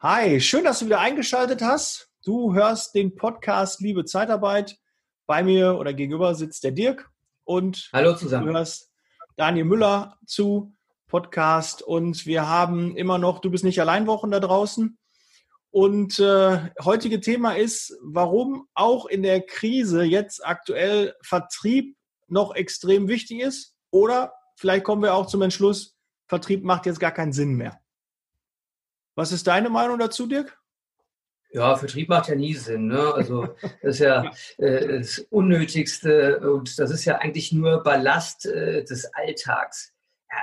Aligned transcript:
Hi, 0.00 0.40
schön, 0.40 0.62
dass 0.62 0.78
du 0.78 0.86
wieder 0.86 1.00
eingeschaltet 1.00 1.60
hast. 1.60 2.08
Du 2.24 2.54
hörst 2.54 2.94
den 2.94 3.16
Podcast 3.16 3.80
Liebe 3.80 4.04
Zeitarbeit. 4.04 4.78
Bei 5.26 5.42
mir 5.42 5.76
oder 5.76 5.92
gegenüber 5.92 6.36
sitzt 6.36 6.62
der 6.62 6.70
Dirk 6.70 7.10
und 7.42 7.90
Hallo 7.92 8.14
zusammen. 8.14 8.46
du 8.46 8.52
hörst 8.52 8.92
Daniel 9.34 9.64
Müller 9.64 10.16
zu 10.24 10.72
Podcast 11.08 11.82
und 11.82 12.26
wir 12.26 12.48
haben 12.48 12.96
immer 12.96 13.18
noch, 13.18 13.40
du 13.40 13.50
bist 13.50 13.64
nicht 13.64 13.80
allein 13.80 14.06
Wochen 14.06 14.30
da 14.30 14.38
draußen. 14.38 14.96
Und 15.72 16.20
äh, 16.20 16.70
heutige 16.84 17.20
Thema 17.20 17.56
ist, 17.56 17.98
warum 18.00 18.68
auch 18.74 19.06
in 19.06 19.24
der 19.24 19.44
Krise 19.44 20.04
jetzt 20.04 20.46
aktuell 20.46 21.16
Vertrieb 21.22 21.96
noch 22.28 22.54
extrem 22.54 23.08
wichtig 23.08 23.40
ist. 23.40 23.74
Oder 23.90 24.32
vielleicht 24.54 24.84
kommen 24.84 25.02
wir 25.02 25.14
auch 25.14 25.26
zum 25.26 25.42
Entschluss, 25.42 25.96
Vertrieb 26.28 26.62
macht 26.62 26.86
jetzt 26.86 27.00
gar 27.00 27.10
keinen 27.10 27.32
Sinn 27.32 27.54
mehr. 27.54 27.80
Was 29.18 29.32
ist 29.32 29.48
deine 29.48 29.68
Meinung 29.68 29.98
dazu, 29.98 30.28
Dirk? 30.28 30.56
Ja, 31.50 31.74
Vertrieb 31.74 32.08
macht 32.08 32.28
ja 32.28 32.36
nie 32.36 32.54
Sinn. 32.54 32.86
Ne? 32.86 33.14
Also 33.14 33.48
das 33.82 33.96
ist 33.96 33.98
ja 33.98 34.30
äh, 34.58 34.98
das 35.00 35.18
Unnötigste 35.30 36.38
und 36.52 36.78
das 36.78 36.92
ist 36.92 37.04
ja 37.04 37.18
eigentlich 37.18 37.50
nur 37.50 37.82
Ballast 37.82 38.46
äh, 38.46 38.84
des 38.84 39.12
Alltags. 39.14 39.92
Ja, 40.30 40.36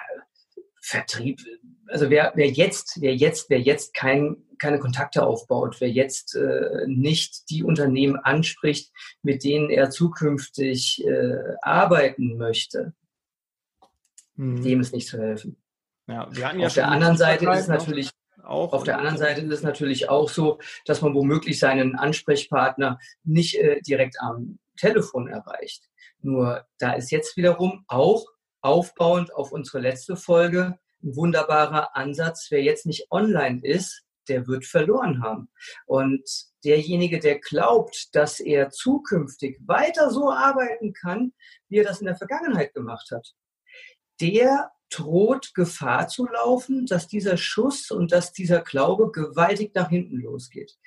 Vertrieb, 0.81 1.39
also 1.87 2.09
wer, 2.09 2.33
wer 2.35 2.49
jetzt, 2.49 2.99
wer 2.99 3.15
jetzt, 3.15 3.49
wer 3.49 3.61
jetzt 3.61 3.93
kein, 3.93 4.43
keine 4.57 4.79
Kontakte 4.79 5.25
aufbaut, 5.25 5.79
wer 5.79 5.89
jetzt 5.89 6.35
äh, 6.35 6.85
nicht 6.85 7.49
die 7.49 7.63
Unternehmen 7.63 8.17
anspricht, 8.17 8.91
mit 9.21 9.45
denen 9.45 9.69
er 9.69 9.89
zukünftig 9.89 11.01
äh, 11.05 11.55
arbeiten 11.61 12.35
möchte, 12.35 12.93
hm. 14.35 14.61
dem 14.61 14.81
ist 14.81 14.93
nicht 14.93 15.07
zu 15.07 15.17
helfen. 15.17 15.55
Ja, 16.07 16.27
wir 16.29 16.49
hatten 16.49 16.59
ja 16.59 16.67
Auf 16.67 16.73
der 16.73 16.89
anderen 16.89 17.15
Seite 17.15 17.49
ist 17.49 17.61
es 17.61 17.67
natürlich 17.69 18.11
auch. 18.45 18.73
Auf 18.73 18.83
der 18.83 18.97
anderen 18.97 19.17
Seite 19.17 19.41
ist 19.41 19.51
es 19.51 19.63
natürlich 19.63 20.09
auch 20.09 20.29
so, 20.29 20.59
dass 20.85 21.01
man 21.01 21.13
womöglich 21.13 21.59
seinen 21.59 21.95
Ansprechpartner 21.95 22.99
nicht 23.23 23.55
äh, 23.55 23.81
direkt 23.81 24.17
am 24.19 24.59
Telefon 24.77 25.27
erreicht. 25.27 25.83
Nur 26.21 26.65
da 26.79 26.93
ist 26.93 27.11
jetzt 27.11 27.37
wiederum 27.37 27.83
auch 27.87 28.25
aufbauend 28.61 29.33
auf 29.33 29.51
unsere 29.51 29.79
letzte 29.79 30.15
Folge 30.15 30.79
ein 31.03 31.15
wunderbarer 31.15 31.95
Ansatz. 31.95 32.47
Wer 32.49 32.63
jetzt 32.63 32.85
nicht 32.85 33.11
online 33.11 33.59
ist, 33.63 34.03
der 34.27 34.47
wird 34.47 34.65
verloren 34.65 35.21
haben. 35.21 35.49
Und 35.85 36.23
derjenige, 36.63 37.19
der 37.19 37.39
glaubt, 37.39 38.09
dass 38.13 38.39
er 38.39 38.69
zukünftig 38.71 39.59
weiter 39.65 40.09
so 40.09 40.31
arbeiten 40.31 40.93
kann, 40.93 41.33
wie 41.69 41.77
er 41.77 41.83
das 41.83 41.99
in 41.99 42.07
der 42.07 42.15
Vergangenheit 42.15 42.73
gemacht 42.73 43.11
hat, 43.11 43.33
der 44.19 44.71
droht 44.89 45.53
Gefahr 45.53 46.07
zu 46.07 46.27
laufen, 46.27 46.85
dass 46.85 47.07
dieser 47.07 47.37
Schuss 47.37 47.91
und 47.91 48.11
dass 48.11 48.31
dieser 48.31 48.61
Glaube 48.61 49.11
gewaltig 49.11 49.73
nach 49.73 49.89
hinten 49.89 50.17
losgeht. 50.17 50.77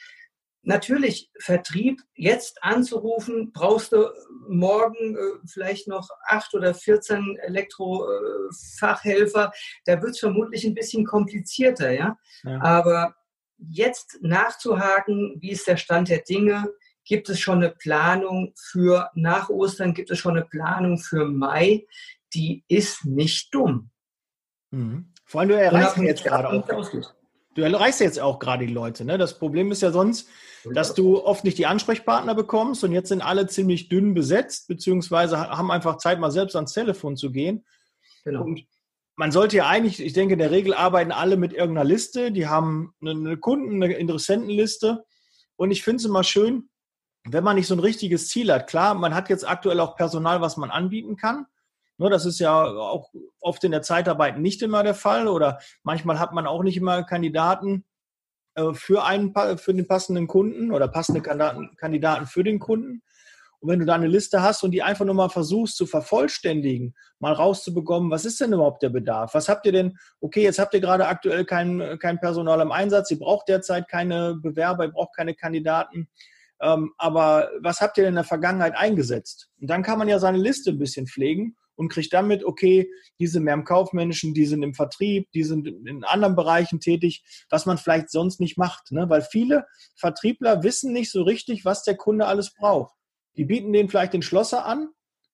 Natürlich, 0.62 1.30
Vertrieb 1.38 2.02
jetzt 2.14 2.62
anzurufen, 2.62 3.52
brauchst 3.52 3.92
du 3.92 4.10
morgen 4.48 5.16
äh, 5.16 5.38
vielleicht 5.46 5.88
noch 5.88 6.10
acht 6.26 6.52
oder 6.52 6.74
14 6.74 7.38
Elektrofachhelfer. 7.38 9.46
Äh, 9.46 9.50
da 9.86 10.02
wird 10.02 10.10
es 10.10 10.18
vermutlich 10.18 10.64
ein 10.64 10.74
bisschen 10.74 11.06
komplizierter, 11.06 11.92
ja? 11.92 12.18
ja. 12.44 12.60
Aber 12.60 13.14
jetzt 13.56 14.18
nachzuhaken, 14.20 15.38
wie 15.40 15.52
ist 15.52 15.66
der 15.66 15.78
Stand 15.78 16.10
der 16.10 16.20
Dinge? 16.22 16.68
Gibt 17.04 17.30
es 17.30 17.40
schon 17.40 17.62
eine 17.62 17.70
Planung 17.70 18.52
für 18.70 19.10
nach 19.14 19.48
Ostern? 19.48 19.94
Gibt 19.94 20.10
es 20.10 20.18
schon 20.18 20.36
eine 20.36 20.44
Planung 20.44 20.98
für 20.98 21.24
Mai? 21.24 21.86
Die 22.34 22.64
ist 22.68 23.04
nicht 23.04 23.54
dumm. 23.54 23.90
Mhm. 24.70 25.12
Vor 25.24 25.40
allem, 25.40 25.50
du 25.50 25.60
erreichst 25.60 25.96
ja 25.96 26.02
jetzt 26.04 26.24
gerade 26.24 26.48
auch. 26.48 26.66
Du 27.54 27.62
erreichst 27.62 28.00
jetzt 28.00 28.20
auch 28.20 28.38
gerade 28.38 28.66
die 28.66 28.72
Leute. 28.72 29.04
Ne? 29.04 29.18
Das 29.18 29.38
Problem 29.38 29.72
ist 29.72 29.82
ja 29.82 29.90
sonst, 29.90 30.28
dass 30.72 30.94
du 30.94 31.24
oft 31.24 31.44
nicht 31.44 31.58
die 31.58 31.66
Ansprechpartner 31.66 32.34
bekommst 32.34 32.84
und 32.84 32.92
jetzt 32.92 33.08
sind 33.08 33.20
alle 33.20 33.46
ziemlich 33.46 33.88
dünn 33.88 34.14
besetzt, 34.14 34.68
beziehungsweise 34.68 35.38
haben 35.38 35.70
einfach 35.70 35.96
Zeit, 35.96 36.20
mal 36.20 36.30
selbst 36.30 36.54
ans 36.54 36.72
Telefon 36.72 37.16
zu 37.16 37.32
gehen. 37.32 37.64
Genau. 38.24 38.44
Und 38.44 38.64
man 39.16 39.32
sollte 39.32 39.56
ja 39.56 39.66
eigentlich, 39.66 40.00
ich 40.00 40.12
denke, 40.12 40.34
in 40.34 40.38
der 40.38 40.52
Regel 40.52 40.72
arbeiten 40.72 41.10
alle 41.10 41.36
mit 41.36 41.52
irgendeiner 41.52 41.84
Liste. 41.84 42.30
Die 42.30 42.46
haben 42.46 42.94
eine 43.00 43.36
Kunden, 43.36 43.82
eine 43.82 43.92
Interessentenliste. 43.94 45.04
Und 45.56 45.72
ich 45.72 45.82
finde 45.82 45.96
es 45.96 46.04
immer 46.04 46.22
schön, 46.22 46.70
wenn 47.24 47.42
man 47.42 47.56
nicht 47.56 47.66
so 47.66 47.74
ein 47.74 47.80
richtiges 47.80 48.28
Ziel 48.28 48.52
hat. 48.52 48.68
Klar, 48.68 48.94
man 48.94 49.14
hat 49.14 49.28
jetzt 49.28 49.48
aktuell 49.48 49.80
auch 49.80 49.96
Personal, 49.96 50.40
was 50.40 50.56
man 50.56 50.70
anbieten 50.70 51.16
kann. 51.16 51.46
Ne, 52.00 52.10
das 52.10 52.24
ist 52.26 52.38
ja 52.38 52.64
auch 52.64 53.10
oft 53.40 53.64
in 53.64 53.72
der 53.72 53.82
Zeitarbeit 53.82 54.38
nicht 54.38 54.62
immer 54.62 54.84
der 54.84 54.94
Fall 54.94 55.26
oder 55.26 55.58
manchmal 55.82 56.20
hat 56.20 56.32
man 56.32 56.46
auch 56.46 56.62
nicht 56.62 56.76
immer 56.76 57.02
Kandidaten 57.02 57.84
äh, 58.54 58.72
für, 58.72 59.04
einen, 59.04 59.34
für 59.58 59.74
den 59.74 59.88
passenden 59.88 60.28
Kunden 60.28 60.70
oder 60.70 60.86
passende 60.86 61.22
Kandidaten 61.22 62.26
für 62.26 62.44
den 62.44 62.60
Kunden. 62.60 63.02
Und 63.60 63.68
wenn 63.68 63.80
du 63.80 63.84
da 63.84 63.96
eine 63.96 64.06
Liste 64.06 64.42
hast 64.42 64.62
und 64.62 64.70
die 64.70 64.84
einfach 64.84 65.04
nur 65.04 65.16
mal 65.16 65.28
versuchst 65.28 65.76
zu 65.76 65.86
vervollständigen, 65.86 66.94
mal 67.18 67.32
rauszubekommen, 67.32 68.12
was 68.12 68.24
ist 68.24 68.40
denn 68.40 68.52
überhaupt 68.52 68.84
der 68.84 68.90
Bedarf? 68.90 69.34
Was 69.34 69.48
habt 69.48 69.66
ihr 69.66 69.72
denn? 69.72 69.98
Okay, 70.20 70.44
jetzt 70.44 70.60
habt 70.60 70.74
ihr 70.74 70.80
gerade 70.80 71.08
aktuell 71.08 71.44
kein, 71.44 71.98
kein 71.98 72.20
Personal 72.20 72.60
im 72.60 72.70
Einsatz, 72.70 73.10
ihr 73.10 73.18
braucht 73.18 73.48
derzeit 73.48 73.88
keine 73.88 74.36
Bewerber, 74.36 74.84
ihr 74.84 74.92
braucht 74.92 75.16
keine 75.16 75.34
Kandidaten. 75.34 76.08
Ähm, 76.60 76.92
aber 76.96 77.50
was 77.60 77.80
habt 77.80 77.98
ihr 77.98 78.04
denn 78.04 78.12
in 78.12 78.16
der 78.16 78.24
Vergangenheit 78.24 78.76
eingesetzt? 78.76 79.50
Und 79.60 79.68
dann 79.68 79.82
kann 79.82 79.98
man 79.98 80.08
ja 80.08 80.20
seine 80.20 80.38
Liste 80.38 80.70
ein 80.70 80.78
bisschen 80.78 81.08
pflegen 81.08 81.56
und 81.78 81.88
kriegt 81.90 82.12
damit, 82.12 82.44
okay, 82.44 82.90
die 83.20 83.28
sind 83.28 83.44
mehr 83.44 83.54
im 83.54 83.64
Kaufmännischen, 83.64 84.34
die 84.34 84.46
sind 84.46 84.62
im 84.64 84.74
Vertrieb, 84.74 85.30
die 85.32 85.44
sind 85.44 85.68
in 85.68 86.02
anderen 86.02 86.34
Bereichen 86.34 86.80
tätig, 86.80 87.22
was 87.50 87.66
man 87.66 87.78
vielleicht 87.78 88.10
sonst 88.10 88.40
nicht 88.40 88.58
macht. 88.58 88.90
Ne? 88.90 89.08
Weil 89.08 89.22
viele 89.22 89.64
Vertriebler 89.96 90.64
wissen 90.64 90.92
nicht 90.92 91.12
so 91.12 91.22
richtig, 91.22 91.64
was 91.64 91.84
der 91.84 91.96
Kunde 91.96 92.26
alles 92.26 92.52
braucht. 92.52 92.94
Die 93.36 93.44
bieten 93.44 93.72
denen 93.72 93.88
vielleicht 93.88 94.12
den 94.12 94.22
Schlosser 94.22 94.66
an 94.66 94.88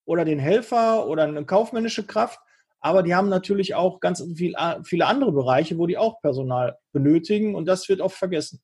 oder 0.05 0.27
den 0.27 0.39
Helfer 0.39 1.09
oder 1.09 1.25
eine 1.25 1.47
kaufmännische 1.47 2.07
Kraft, 2.07 2.39
aber 2.81 3.03
die 3.03 3.15
haben 3.15 3.31
natürlich 3.31 3.75
auch 3.75 3.99
ganz 4.01 4.23
viel, 4.37 4.55
viele 4.85 5.07
andere 5.07 5.33
Bereiche, 5.33 5.79
wo 5.79 5.87
die 5.87 5.97
auch 5.97 6.21
Personal 6.21 6.79
benötigen 6.93 7.55
und 7.55 7.65
das 7.65 7.89
wird 7.89 8.03
oft 8.03 8.19
vergessen. 8.19 8.61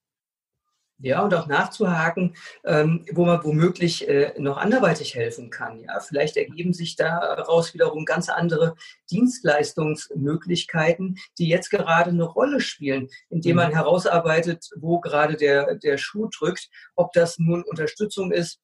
Ja, 1.02 1.22
und 1.22 1.32
auch 1.32 1.46
nachzuhaken, 1.46 2.36
ähm, 2.62 3.06
wo 3.12 3.24
man 3.24 3.42
womöglich 3.42 4.06
äh, 4.06 4.34
noch 4.38 4.58
anderweitig 4.58 5.14
helfen 5.14 5.48
kann. 5.48 5.80
Ja, 5.80 5.98
vielleicht 6.00 6.36
ergeben 6.36 6.74
sich 6.74 6.94
daraus 6.94 7.72
wiederum 7.72 8.04
ganz 8.04 8.28
andere 8.28 8.74
Dienstleistungsmöglichkeiten, 9.10 11.16
die 11.38 11.48
jetzt 11.48 11.70
gerade 11.70 12.10
eine 12.10 12.24
Rolle 12.24 12.60
spielen, 12.60 13.08
indem 13.30 13.56
man 13.56 13.70
mhm. 13.70 13.76
herausarbeitet, 13.76 14.68
wo 14.76 15.00
gerade 15.00 15.36
der, 15.36 15.76
der 15.76 15.96
Schuh 15.96 16.28
drückt, 16.28 16.68
ob 16.96 17.14
das 17.14 17.38
nun 17.38 17.62
Unterstützung 17.62 18.30
ist 18.30 18.60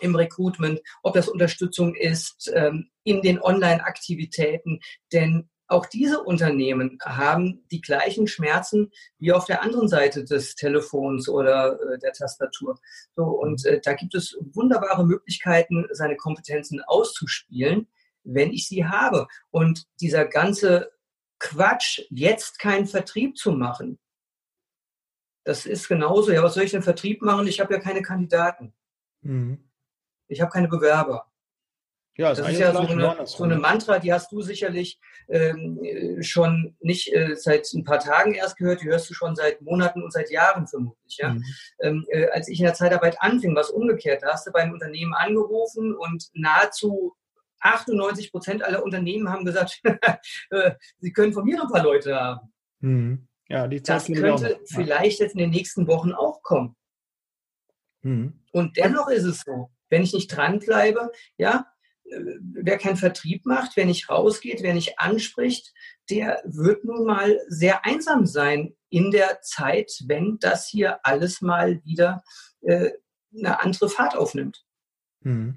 im 0.00 0.16
Recruitment, 0.16 0.80
ob 1.04 1.14
das 1.14 1.28
Unterstützung 1.28 1.94
ist 1.94 2.50
ähm, 2.52 2.90
in 3.04 3.22
den 3.22 3.40
Online-Aktivitäten. 3.40 4.80
Denn 5.12 5.48
auch 5.70 5.86
diese 5.86 6.22
Unternehmen 6.22 6.98
haben 7.04 7.64
die 7.70 7.80
gleichen 7.80 8.26
Schmerzen 8.26 8.90
wie 9.18 9.32
auf 9.32 9.44
der 9.44 9.62
anderen 9.62 9.88
Seite 9.88 10.24
des 10.24 10.56
Telefons 10.56 11.28
oder 11.28 11.78
äh, 11.80 11.98
der 11.98 12.12
Tastatur. 12.12 12.78
So, 13.14 13.24
und 13.24 13.64
äh, 13.64 13.80
da 13.80 13.94
gibt 13.94 14.14
es 14.14 14.36
wunderbare 14.52 15.06
Möglichkeiten, 15.06 15.86
seine 15.92 16.16
Kompetenzen 16.16 16.82
auszuspielen, 16.82 17.86
wenn 18.24 18.50
ich 18.50 18.66
sie 18.66 18.84
habe. 18.84 19.28
Und 19.50 19.86
dieser 20.00 20.24
ganze 20.26 20.90
Quatsch, 21.38 22.02
jetzt 22.10 22.58
keinen 22.58 22.86
Vertrieb 22.86 23.36
zu 23.38 23.52
machen, 23.52 23.98
das 25.44 25.66
ist 25.66 25.88
genauso. 25.88 26.32
Ja, 26.32 26.42
was 26.42 26.54
soll 26.54 26.64
ich 26.64 26.72
denn 26.72 26.82
Vertrieb 26.82 27.22
machen? 27.22 27.46
Ich 27.46 27.60
habe 27.60 27.72
ja 27.72 27.80
keine 27.80 28.02
Kandidaten. 28.02 28.74
Mhm. 29.22 29.70
Ich 30.28 30.40
habe 30.40 30.50
keine 30.50 30.68
Bewerber. 30.68 31.29
Ja, 32.20 32.34
das 32.34 32.46
ist 32.50 32.58
ja 32.58 32.72
so 32.74 32.80
eine, 32.80 33.26
so 33.26 33.44
eine, 33.44 33.56
Mantra, 33.56 33.98
die 33.98 34.12
hast 34.12 34.30
du 34.30 34.42
sicherlich 34.42 35.00
ähm, 35.28 36.18
schon 36.20 36.76
nicht 36.80 37.10
äh, 37.14 37.34
seit 37.34 37.72
ein 37.72 37.82
paar 37.82 37.98
Tagen 37.98 38.34
erst 38.34 38.58
gehört, 38.58 38.82
die 38.82 38.88
hörst 38.88 39.08
du 39.08 39.14
schon 39.14 39.34
seit 39.34 39.62
Monaten 39.62 40.02
und 40.02 40.12
seit 40.12 40.30
Jahren 40.30 40.66
vermutlich. 40.66 41.16
Ja? 41.16 41.30
Mhm. 41.30 41.44
Ähm, 41.80 42.06
äh, 42.10 42.28
als 42.28 42.48
ich 42.48 42.58
in 42.58 42.66
der 42.66 42.74
Zeitarbeit 42.74 43.16
anfing, 43.22 43.56
was 43.56 43.70
umgekehrt, 43.70 44.22
da 44.22 44.34
hast 44.34 44.46
du 44.46 44.52
beim 44.52 44.70
Unternehmen 44.70 45.14
angerufen 45.14 45.94
und 45.94 46.28
nahezu 46.34 47.16
98 47.60 48.30
Prozent 48.30 48.62
aller 48.64 48.84
Unternehmen 48.84 49.30
haben 49.30 49.46
gesagt, 49.46 49.80
äh, 50.50 50.72
sie 50.98 51.14
können 51.14 51.32
von 51.32 51.46
mir 51.46 51.56
noch 51.56 51.68
ein 51.68 51.72
paar 51.72 51.84
Leute 51.84 52.14
haben. 52.14 52.52
Mhm. 52.80 53.28
Ja, 53.48 53.66
die 53.66 53.82
Zeit 53.82 53.96
das 53.96 54.06
könnte 54.14 54.60
vielleicht 54.66 55.20
jetzt 55.20 55.32
in 55.32 55.38
den 55.38 55.50
nächsten 55.50 55.86
Wochen 55.86 56.12
auch 56.12 56.42
kommen. 56.42 56.76
Mhm. 58.02 58.42
Und 58.52 58.76
dennoch 58.76 59.08
ist 59.08 59.24
es 59.24 59.40
so, 59.40 59.70
wenn 59.88 60.02
ich 60.02 60.12
nicht 60.12 60.28
dranbleibe, 60.28 61.10
ja, 61.38 61.64
wer 62.10 62.78
keinen 62.78 62.96
Vertrieb 62.96 63.46
macht, 63.46 63.76
wer 63.76 63.86
nicht 63.86 64.08
rausgeht, 64.08 64.62
wer 64.62 64.74
nicht 64.74 64.98
anspricht, 64.98 65.72
der 66.08 66.42
wird 66.44 66.84
nun 66.84 67.04
mal 67.04 67.38
sehr 67.48 67.84
einsam 67.84 68.26
sein 68.26 68.74
in 68.88 69.10
der 69.10 69.40
Zeit, 69.42 69.92
wenn 70.06 70.38
das 70.40 70.66
hier 70.68 70.98
alles 71.04 71.40
mal 71.40 71.80
wieder 71.84 72.22
äh, 72.62 72.90
eine 73.36 73.62
andere 73.62 73.88
Fahrt 73.88 74.16
aufnimmt. 74.16 74.64
Hm. 75.22 75.56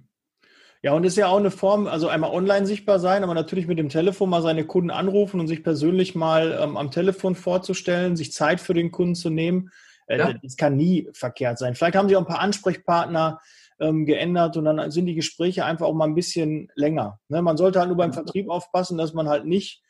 Ja, 0.84 0.92
und 0.92 1.06
ist 1.06 1.16
ja 1.16 1.28
auch 1.28 1.38
eine 1.38 1.50
Form, 1.50 1.88
also 1.88 2.10
einmal 2.10 2.32
online 2.32 2.66
sichtbar 2.66 3.00
sein, 3.00 3.24
aber 3.24 3.34
natürlich 3.34 3.68
mit 3.68 3.80
dem 3.80 3.88
Telefon 3.88 4.30
mal 4.30 4.42
seine 4.42 4.66
Kunden 4.66 4.92
anrufen 4.92 5.40
und 5.40 5.48
sich 5.48 5.64
persönlich 5.64 6.14
mal 6.14 6.60
ähm, 6.62 6.76
am 6.76 6.92
Telefon 6.92 7.36
vorzustellen, 7.36 8.18
sich 8.18 8.34
Zeit 8.34 8.60
für 8.60 8.74
den 8.74 8.92
Kunden 8.92 9.16
zu 9.16 9.30
nehmen. 9.30 9.72
Äh, 10.08 10.20
ja. 10.20 10.34
Das 10.34 10.58
kann 10.58 10.76
nie 10.76 11.10
verkehrt 11.14 11.58
sein. 11.58 11.76
Vielleicht 11.76 11.96
haben 11.96 12.10
Sie 12.10 12.18
auch 12.18 12.22
ein 12.22 12.28
paar 12.28 12.42
Ansprechpartner 12.42 13.40
ähm, 13.80 14.06
geändert 14.06 14.58
und 14.58 14.66
dann 14.66 14.92
sind 14.92 15.06
die 15.06 15.16
Gespräche 15.16 15.66
einfach 15.66 15.86
auch 15.86 15.94
mal 15.94 16.06
ein 16.06 16.16
bisschen 16.16 16.72
länger. 16.76 17.20
Ne? 17.30 17.42
Man 17.42 17.58
sollte 17.58 17.80
halt 17.80 17.90
nur 17.90 17.98
beim 17.98 18.14
Vertrieb 18.14 18.50
aufpassen, 18.50 18.98
dass 18.98 19.14
man 19.14 19.28
halt 19.28 19.46
nicht 19.46 19.82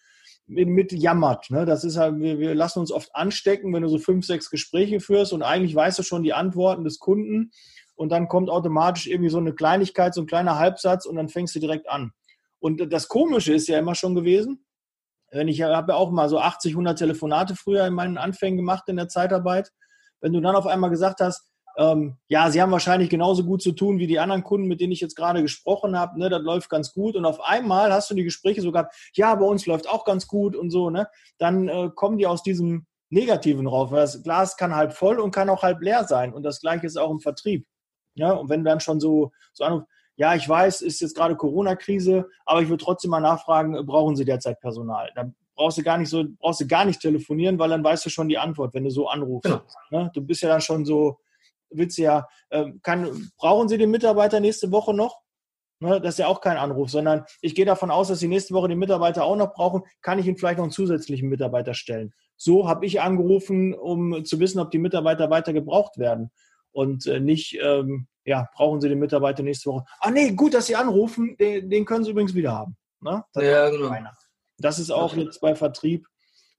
mit, 0.46 0.68
mit 0.68 0.92
jammert. 0.92 1.50
Ne? 1.50 1.66
Das 1.66 1.84
ist 1.84 1.98
halt, 1.98 2.20
wir, 2.20 2.40
wir 2.40 2.56
lassen 2.56 2.80
uns 2.80 2.92
oft 2.92 3.16
anstecken, 3.16 3.74
wenn 3.74 3.84
du 3.84 3.90
so 3.90 3.98
fünf, 3.98 4.26
sechs 4.26 4.50
Gespräche 4.50 5.00
führst 5.00 5.34
und 5.34 5.44
eigentlich 5.44 5.76
weißt 5.76 6.00
du 6.00 6.04
schon 6.04 6.24
die 6.24 6.34
Antworten 6.34 6.84
des 6.84 7.00
Kunden 7.00 7.52
und 7.96 8.12
dann 8.12 8.28
kommt 8.28 8.50
automatisch 8.50 9.08
irgendwie 9.08 9.30
so 9.30 9.38
eine 9.38 9.54
Kleinigkeit, 9.54 10.14
so 10.14 10.22
ein 10.22 10.28
kleiner 10.28 10.58
Halbsatz 10.58 11.06
und 11.06 11.16
dann 11.16 11.30
fängst 11.30 11.56
du 11.56 11.60
direkt 11.60 11.90
an. 11.90 12.12
Und 12.60 12.94
das 12.94 13.08
Komische 13.08 13.54
ist 13.54 13.68
ja 13.68 13.78
immer 13.78 13.96
schon 13.96 14.16
gewesen, 14.16 14.66
wenn 15.32 15.48
ich 15.48 15.62
habe 15.62 15.92
ja 15.92 15.98
auch 15.98 16.12
mal 16.12 16.30
so 16.30 16.40
80, 16.40 16.74
100 16.74 16.98
Telefonate 16.98 17.56
früher 17.56 17.86
in 17.86 17.94
meinen 17.94 18.18
Anfängen 18.18 18.58
gemacht 18.58 18.84
in 18.88 18.96
der 18.96 19.10
Zeitarbeit. 19.10 19.72
Wenn 20.22 20.32
du 20.32 20.40
dann 20.40 20.56
auf 20.56 20.68
einmal 20.68 20.90
gesagt 20.90 21.20
hast, 21.20 21.44
ähm, 21.78 22.18
ja, 22.28 22.52
sie 22.52 22.62
haben 22.62 22.72
wahrscheinlich 22.72 23.10
genauso 23.10 23.44
gut 23.44 23.62
zu 23.62 23.72
tun 23.72 23.98
wie 23.98 24.08
die 24.08 24.20
anderen 24.20 24.44
Kunden, 24.44 24.68
mit 24.68 24.80
denen 24.80 24.92
ich 24.92 25.02
jetzt 25.02 25.16
gerade 25.16 25.42
gesprochen 25.42 25.98
habe, 25.98 26.20
ne, 26.20 26.30
das 26.30 26.42
läuft 26.42 26.70
ganz 26.70 26.94
gut. 26.94 27.16
Und 27.16 27.26
auf 27.26 27.42
einmal 27.42 27.92
hast 27.92 28.10
du 28.12 28.16
die 28.16 28.24
Gespräche 28.24 28.62
so 28.62 28.72
gehabt, 28.72 28.96
ja, 29.14 29.34
bei 29.36 29.46
uns 29.46 29.66
läuft 29.66 29.90
auch 29.90 30.06
ganz 30.06 30.28
gut 30.28 30.56
und 30.56 30.70
so, 30.70 30.90
ne? 30.90 31.08
Dann 31.38 31.68
äh, 31.68 31.90
kommen 31.94 32.18
die 32.18 32.28
aus 32.28 32.44
diesem 32.44 32.86
Negativen 33.10 33.68
rauf, 33.68 33.92
weil 33.92 34.02
das 34.02 34.22
Glas 34.24 34.58
kann 34.58 34.76
halb 34.76 34.94
voll 34.94 35.20
und 35.20 35.32
kann 35.32 35.50
auch 35.50 35.64
halb 35.64 35.82
leer 35.82 36.04
sein. 36.06 36.34
Und 36.34 36.44
das 36.44 36.62
gleiche 36.62 36.86
ist 36.86 36.98
auch 36.98 37.12
im 37.12 37.20
Vertrieb. 37.20 37.66
Ja, 38.16 38.32
und 38.32 38.50
wenn 38.50 38.64
dann 38.64 38.80
schon 38.80 39.00
so, 39.00 39.32
so 39.54 39.64
anrufst, 39.64 39.88
ja, 40.16 40.36
ich 40.36 40.48
weiß, 40.48 40.82
ist 40.84 41.02
jetzt 41.02 41.16
gerade 41.16 41.36
Corona-Krise, 41.36 42.30
aber 42.46 42.62
ich 42.62 42.70
würde 42.70 42.84
trotzdem 42.84 43.10
mal 43.10 43.20
nachfragen, 43.20 43.84
brauchen 43.86 44.16
Sie 44.16 44.26
derzeit 44.26 44.60
Personal? 44.60 45.12
Dann 45.16 45.34
brauchst 45.56 45.78
du 45.78 45.84
gar 45.84 45.98
nicht 45.98 46.10
so, 46.10 46.24
brauchst 46.40 46.62
du 46.62 46.68
gar 46.68 46.86
nicht 46.86 47.02
telefonieren, 47.02 47.58
weil 47.58 47.70
dann 47.70 47.84
weißt 47.84 48.06
du 48.06 48.10
schon 48.10 48.30
die 48.30 48.38
Antwort, 48.38 48.74
wenn 48.74 48.84
du 48.84 48.92
so 48.92 49.08
anrufst. 49.08 49.44
Genau. 49.46 49.64
Ne? 49.90 50.12
Du 50.14 50.22
bist 50.22 50.42
ja 50.42 50.50
dann 50.50 50.62
schon 50.62 50.86
so, 50.86 51.20
willst 51.74 51.98
du 51.98 52.04
ja, 52.04 52.28
äh, 52.50 52.72
kann, 52.82 53.32
brauchen 53.38 53.70
Sie 53.70 53.78
den 53.78 53.92
Mitarbeiter 53.92 54.40
nächste 54.40 54.72
Woche 54.72 54.94
noch? 54.94 55.22
Ne? 55.80 56.00
Das 56.02 56.16
ist 56.16 56.20
ja 56.20 56.28
auch 56.28 56.42
kein 56.42 56.58
Anruf, 56.58 56.90
sondern 56.90 57.26
ich 57.42 57.56
gehe 57.56 57.66
davon 57.66 57.92
aus, 57.92 58.08
dass 58.08 58.20
Sie 58.20 58.28
nächste 58.28 58.54
Woche 58.54 58.70
den 58.70 58.80
Mitarbeiter 58.80 59.24
auch 59.26 59.36
noch 59.36 59.54
brauchen. 59.54 59.84
Kann 60.02 60.20
ich 60.20 60.26
Ihnen 60.26 60.38
vielleicht 60.38 60.58
noch 60.58 60.66
einen 60.66 60.72
zusätzlichen 60.72 61.30
Mitarbeiter 61.30 61.74
stellen? 61.74 62.14
So 62.38 62.68
habe 62.68 62.86
ich 62.86 63.02
angerufen, 63.02 63.74
um 63.74 64.26
zu 64.26 64.40
wissen, 64.40 64.60
ob 64.60 64.72
die 64.72 64.80
Mitarbeiter 64.80 65.30
weiter 65.30 65.54
gebraucht 65.54 65.98
werden 65.98 66.32
und 66.72 67.06
äh, 67.06 67.20
nicht, 67.20 67.60
ähm, 67.62 68.08
ja, 68.26 68.50
brauchen 68.56 68.82
Sie 68.82 68.90
den 68.90 69.00
Mitarbeiter 69.00 69.44
nächste 69.44 69.70
Woche. 69.70 69.86
Ah 70.00 70.12
nee, 70.12 70.32
gut, 70.32 70.54
dass 70.54 70.68
Sie 70.68 70.76
anrufen, 70.76 71.36
den, 71.38 71.70
den 71.70 71.86
können 71.86 72.04
Sie 72.04 72.12
übrigens 72.12 72.34
wieder 72.34 72.54
haben. 72.54 72.78
Ne? 73.02 73.24
ja, 73.36 73.70
genau. 73.70 73.94
Das 74.58 74.80
ist 74.80 74.92
auch 74.92 75.16
jetzt 75.16 75.42
bei 75.42 75.56
Vertrieb 75.56 76.08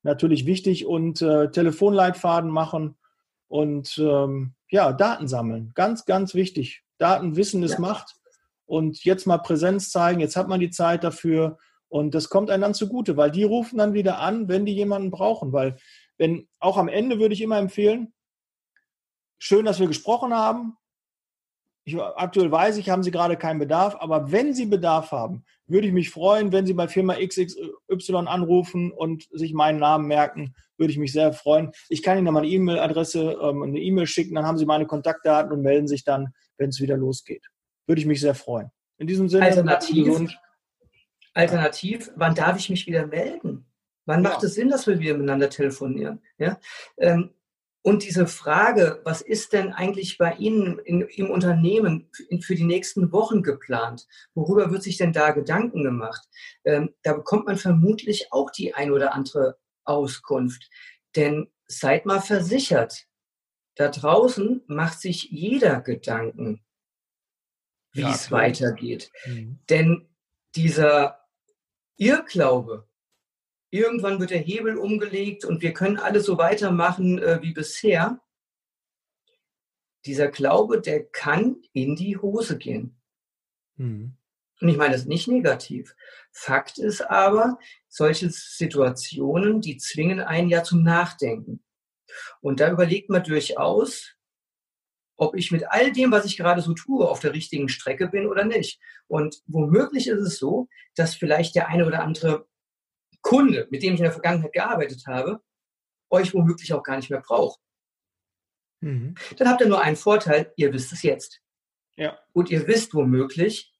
natürlich 0.02 0.44
wichtig 0.46 0.86
und 0.86 1.22
äh, 1.22 1.50
Telefonleitfaden 1.50 2.50
machen 2.50 2.96
und 3.48 3.96
ähm, 3.98 4.54
ja, 4.74 4.92
Daten 4.92 5.28
sammeln. 5.28 5.70
Ganz, 5.76 6.04
ganz 6.04 6.34
wichtig. 6.34 6.82
Daten 6.98 7.36
wissen 7.36 7.62
ist 7.62 7.74
ja. 7.74 7.78
Macht 7.78 8.16
und 8.66 9.04
jetzt 9.04 9.24
mal 9.24 9.38
Präsenz 9.38 9.90
zeigen. 9.90 10.18
Jetzt 10.18 10.34
hat 10.34 10.48
man 10.48 10.58
die 10.58 10.70
Zeit 10.70 11.04
dafür 11.04 11.58
und 11.86 12.12
das 12.12 12.28
kommt 12.28 12.50
einem 12.50 12.62
dann 12.62 12.74
zugute, 12.74 13.16
weil 13.16 13.30
die 13.30 13.44
rufen 13.44 13.78
dann 13.78 13.94
wieder 13.94 14.18
an, 14.18 14.48
wenn 14.48 14.66
die 14.66 14.74
jemanden 14.74 15.12
brauchen. 15.12 15.52
Weil, 15.52 15.76
wenn 16.18 16.48
auch 16.58 16.76
am 16.76 16.88
Ende 16.88 17.20
würde 17.20 17.34
ich 17.34 17.40
immer 17.40 17.58
empfehlen, 17.58 18.12
schön, 19.38 19.64
dass 19.64 19.78
wir 19.78 19.86
gesprochen 19.86 20.34
haben. 20.34 20.76
Ich, 21.86 22.00
aktuell 22.00 22.50
weiß 22.50 22.78
ich, 22.78 22.88
haben 22.88 23.02
Sie 23.02 23.10
gerade 23.10 23.36
keinen 23.36 23.58
Bedarf, 23.58 23.96
aber 23.98 24.32
wenn 24.32 24.54
Sie 24.54 24.64
Bedarf 24.64 25.12
haben, 25.12 25.44
würde 25.66 25.86
ich 25.86 25.92
mich 25.92 26.10
freuen, 26.10 26.50
wenn 26.50 26.64
Sie 26.64 26.72
bei 26.72 26.88
Firma 26.88 27.14
XXY 27.14 28.26
anrufen 28.26 28.90
und 28.90 29.28
sich 29.32 29.52
meinen 29.52 29.78
Namen 29.78 30.06
merken, 30.06 30.54
würde 30.78 30.92
ich 30.92 30.98
mich 30.98 31.12
sehr 31.12 31.32
freuen. 31.34 31.72
Ich 31.90 32.02
kann 32.02 32.16
Ihnen 32.16 32.24
dann 32.24 32.34
mal 32.34 32.40
eine 32.40 32.48
E-Mail-Adresse, 32.48 33.38
ähm, 33.40 33.62
eine 33.62 33.80
E-Mail 33.80 34.06
schicken, 34.06 34.34
dann 34.34 34.46
haben 34.46 34.56
Sie 34.56 34.64
meine 34.64 34.86
Kontaktdaten 34.86 35.52
und 35.52 35.60
melden 35.60 35.86
sich 35.86 36.04
dann, 36.04 36.32
wenn 36.56 36.70
es 36.70 36.80
wieder 36.80 36.96
losgeht. 36.96 37.46
Würde 37.86 38.00
ich 38.00 38.06
mich 38.06 38.20
sehr 38.20 38.34
freuen. 38.34 38.70
In 38.96 39.06
diesem 39.06 39.28
Sinne. 39.28 39.44
Alternativ, 39.44 40.36
alternativ 41.34 42.10
wann 42.16 42.34
darf 42.34 42.58
ich 42.58 42.70
mich 42.70 42.86
wieder 42.86 43.06
melden? 43.06 43.66
Wann 44.06 44.22
ja. 44.22 44.30
macht 44.30 44.42
es 44.42 44.54
Sinn, 44.54 44.70
dass 44.70 44.86
wir 44.86 44.98
wieder 44.98 45.14
miteinander 45.14 45.50
telefonieren? 45.50 46.22
Ja? 46.38 46.58
Ähm, 46.96 47.34
und 47.84 48.02
diese 48.02 48.26
Frage, 48.26 49.02
was 49.04 49.20
ist 49.20 49.52
denn 49.52 49.74
eigentlich 49.74 50.16
bei 50.16 50.32
Ihnen 50.36 50.78
in, 50.78 51.02
im 51.02 51.30
Unternehmen 51.30 52.08
für 52.40 52.54
die 52.54 52.64
nächsten 52.64 53.12
Wochen 53.12 53.42
geplant? 53.42 54.06
Worüber 54.32 54.70
wird 54.70 54.82
sich 54.82 54.96
denn 54.96 55.12
da 55.12 55.32
Gedanken 55.32 55.84
gemacht? 55.84 56.26
Ähm, 56.64 56.94
da 57.02 57.12
bekommt 57.12 57.44
man 57.44 57.58
vermutlich 57.58 58.32
auch 58.32 58.50
die 58.50 58.72
ein 58.72 58.90
oder 58.90 59.12
andere 59.12 59.58
Auskunft. 59.84 60.70
Denn 61.14 61.52
seid 61.66 62.06
mal 62.06 62.22
versichert, 62.22 63.04
da 63.74 63.88
draußen 63.88 64.62
macht 64.66 64.98
sich 64.98 65.24
jeder 65.24 65.82
Gedanken, 65.82 66.64
wie 67.92 68.00
ja, 68.00 68.14
es 68.14 68.30
weitergeht. 68.30 69.10
Mhm. 69.26 69.58
Denn 69.68 70.08
dieser 70.56 71.28
Irrglaube, 71.98 72.88
Irgendwann 73.74 74.20
wird 74.20 74.30
der 74.30 74.38
Hebel 74.38 74.76
umgelegt 74.76 75.44
und 75.44 75.60
wir 75.60 75.72
können 75.72 75.96
alles 75.96 76.26
so 76.26 76.38
weitermachen 76.38 77.18
äh, 77.18 77.42
wie 77.42 77.52
bisher. 77.52 78.20
Dieser 80.06 80.28
Glaube, 80.28 80.80
der 80.80 81.04
kann 81.06 81.56
in 81.72 81.96
die 81.96 82.16
Hose 82.16 82.56
gehen. 82.56 83.02
Mhm. 83.74 84.16
Und 84.60 84.68
ich 84.68 84.76
meine 84.76 84.94
das 84.94 85.06
nicht 85.06 85.26
negativ. 85.26 85.96
Fakt 86.30 86.78
ist 86.78 87.00
aber, 87.00 87.58
solche 87.88 88.30
Situationen, 88.30 89.60
die 89.60 89.76
zwingen 89.76 90.20
einen 90.20 90.50
ja 90.50 90.62
zum 90.62 90.84
Nachdenken. 90.84 91.60
Und 92.40 92.60
da 92.60 92.70
überlegt 92.70 93.10
man 93.10 93.24
durchaus, 93.24 94.14
ob 95.16 95.34
ich 95.34 95.50
mit 95.50 95.68
all 95.68 95.90
dem, 95.90 96.12
was 96.12 96.26
ich 96.26 96.36
gerade 96.36 96.62
so 96.62 96.74
tue, 96.74 97.08
auf 97.08 97.18
der 97.18 97.32
richtigen 97.32 97.68
Strecke 97.68 98.06
bin 98.06 98.28
oder 98.28 98.44
nicht. 98.44 98.78
Und 99.08 99.42
womöglich 99.48 100.06
ist 100.06 100.20
es 100.20 100.38
so, 100.38 100.68
dass 100.94 101.16
vielleicht 101.16 101.56
der 101.56 101.66
eine 101.66 101.86
oder 101.86 102.04
andere 102.04 102.46
Kunde, 103.24 103.66
mit 103.70 103.82
dem 103.82 103.94
ich 103.94 104.00
in 104.00 104.04
der 104.04 104.12
Vergangenheit 104.12 104.52
gearbeitet 104.52 105.06
habe, 105.06 105.40
euch 106.10 106.32
womöglich 106.34 106.72
auch 106.72 106.82
gar 106.82 106.96
nicht 106.96 107.10
mehr 107.10 107.22
braucht. 107.22 107.58
Mhm. 108.80 109.14
Dann 109.36 109.48
habt 109.48 109.62
ihr 109.62 109.66
nur 109.66 109.80
einen 109.80 109.96
Vorteil, 109.96 110.52
ihr 110.56 110.72
wisst 110.72 110.92
es 110.92 111.02
jetzt. 111.02 111.40
Ja. 111.96 112.18
Und 112.32 112.50
ihr 112.50 112.66
wisst 112.66 112.94
womöglich, 112.94 113.72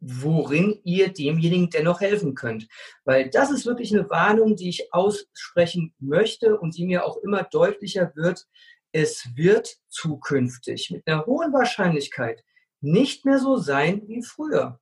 worin 0.00 0.80
ihr 0.84 1.12
demjenigen 1.12 1.70
dennoch 1.70 2.00
helfen 2.00 2.34
könnt. 2.34 2.66
Weil 3.04 3.28
das 3.28 3.50
ist 3.50 3.66
wirklich 3.66 3.92
eine 3.92 4.08
Warnung, 4.08 4.56
die 4.56 4.70
ich 4.70 4.92
aussprechen 4.92 5.94
möchte 5.98 6.58
und 6.58 6.76
die 6.76 6.86
mir 6.86 7.04
auch 7.04 7.18
immer 7.18 7.44
deutlicher 7.44 8.12
wird. 8.16 8.46
Es 8.90 9.28
wird 9.36 9.76
zukünftig 9.88 10.90
mit 10.90 11.06
einer 11.06 11.26
hohen 11.26 11.52
Wahrscheinlichkeit 11.52 12.42
nicht 12.80 13.24
mehr 13.26 13.38
so 13.38 13.58
sein 13.58 14.02
wie 14.08 14.22
früher. 14.22 14.80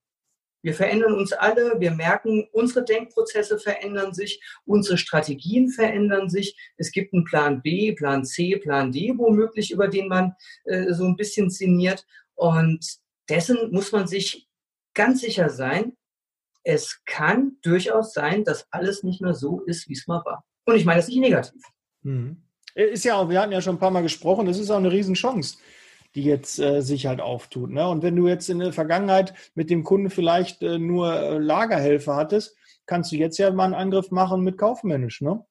Wir 0.62 0.74
verändern 0.74 1.14
uns 1.14 1.32
alle, 1.32 1.80
wir 1.80 1.90
merken, 1.90 2.48
unsere 2.52 2.84
Denkprozesse 2.84 3.58
verändern 3.58 4.12
sich, 4.12 4.42
unsere 4.64 4.98
Strategien 4.98 5.70
verändern 5.70 6.28
sich. 6.28 6.56
Es 6.76 6.92
gibt 6.92 7.14
einen 7.14 7.24
Plan 7.24 7.62
B, 7.62 7.92
Plan 7.92 8.24
C, 8.24 8.56
Plan 8.56 8.92
D 8.92 9.12
womöglich, 9.16 9.70
über 9.70 9.88
den 9.88 10.08
man 10.08 10.34
äh, 10.64 10.92
so 10.92 11.04
ein 11.04 11.16
bisschen 11.16 11.50
sinniert. 11.50 12.06
Und 12.34 12.98
dessen 13.28 13.70
muss 13.70 13.92
man 13.92 14.06
sich 14.06 14.48
ganz 14.94 15.20
sicher 15.20 15.48
sein, 15.48 15.96
es 16.62 17.02
kann 17.06 17.56
durchaus 17.62 18.12
sein, 18.12 18.44
dass 18.44 18.66
alles 18.70 19.02
nicht 19.02 19.22
mehr 19.22 19.34
so 19.34 19.60
ist, 19.62 19.88
wie 19.88 19.94
es 19.94 20.06
mal 20.06 20.22
war. 20.24 20.44
Und 20.66 20.76
ich 20.76 20.84
meine 20.84 21.00
das 21.00 21.08
nicht 21.08 21.20
negativ. 21.20 21.62
Mhm. 22.02 22.42
Ist 22.74 23.04
ja 23.04 23.16
auch, 23.16 23.28
wir 23.28 23.40
hatten 23.40 23.52
ja 23.52 23.62
schon 23.62 23.76
ein 23.76 23.80
paar 23.80 23.90
Mal 23.90 24.02
gesprochen, 24.02 24.46
das 24.46 24.58
ist 24.58 24.70
auch 24.70 24.76
eine 24.76 24.92
Riesenchance 24.92 25.56
die 26.14 26.24
jetzt 26.24 26.58
äh, 26.58 26.82
sich 26.82 27.06
halt 27.06 27.20
auftut. 27.20 27.70
Ne? 27.70 27.88
Und 27.88 28.02
wenn 28.02 28.16
du 28.16 28.26
jetzt 28.26 28.48
in 28.48 28.58
der 28.58 28.72
Vergangenheit 28.72 29.34
mit 29.54 29.70
dem 29.70 29.84
Kunden 29.84 30.10
vielleicht 30.10 30.62
äh, 30.62 30.78
nur 30.78 31.14
äh, 31.14 31.38
Lagerhelfer 31.38 32.16
hattest, 32.16 32.56
kannst 32.86 33.12
du 33.12 33.16
jetzt 33.16 33.38
ja 33.38 33.50
mal 33.52 33.64
einen 33.64 33.74
Angriff 33.74 34.10
machen 34.10 34.42
mit 34.42 34.58
kaufmännisch. 34.58 35.20
Ne? 35.20 35.44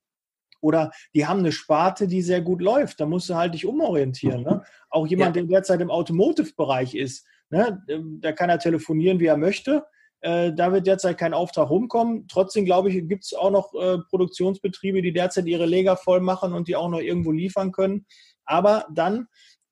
Oder 0.61 0.91
die 1.15 1.25
haben 1.25 1.39
eine 1.39 1.51
Sparte, 1.51 2.07
die 2.07 2.21
sehr 2.21 2.41
gut 2.41 2.61
läuft. 2.61 2.99
Da 2.99 3.05
musst 3.05 3.29
du 3.29 3.35
halt 3.35 3.53
dich 3.53 3.65
umorientieren. 3.65 4.43
Ne? 4.43 4.63
Auch 4.89 5.07
jemand, 5.07 5.35
ja. 5.35 5.43
der 5.43 5.49
derzeit 5.49 5.81
im 5.81 5.91
Automotive-Bereich 5.91 6.95
ist, 6.95 7.25
ne? 7.49 7.81
Ähm, 7.87 8.19
da 8.21 8.31
kann 8.33 8.49
er 8.49 8.59
telefonieren, 8.59 9.19
wie 9.19 9.27
er 9.27 9.37
möchte. 9.37 9.85
Äh, 10.21 10.51
da 10.53 10.71
wird 10.73 10.85
derzeit 10.85 11.17
kein 11.17 11.33
Auftrag 11.33 11.69
rumkommen. 11.69 12.27
Trotzdem, 12.27 12.65
glaube 12.65 12.89
ich, 12.89 13.07
gibt 13.07 13.23
es 13.23 13.33
auch 13.33 13.51
noch 13.51 13.73
äh, 13.73 13.99
Produktionsbetriebe, 14.09 15.01
die 15.01 15.13
derzeit 15.13 15.45
ihre 15.45 15.65
Lager 15.65 15.95
voll 15.95 16.19
machen 16.19 16.53
und 16.53 16.67
die 16.67 16.75
auch 16.75 16.89
noch 16.89 16.99
irgendwo 16.99 17.31
liefern 17.31 17.71
können. 17.71 18.05
Aber 18.43 18.85
dann 18.93 19.27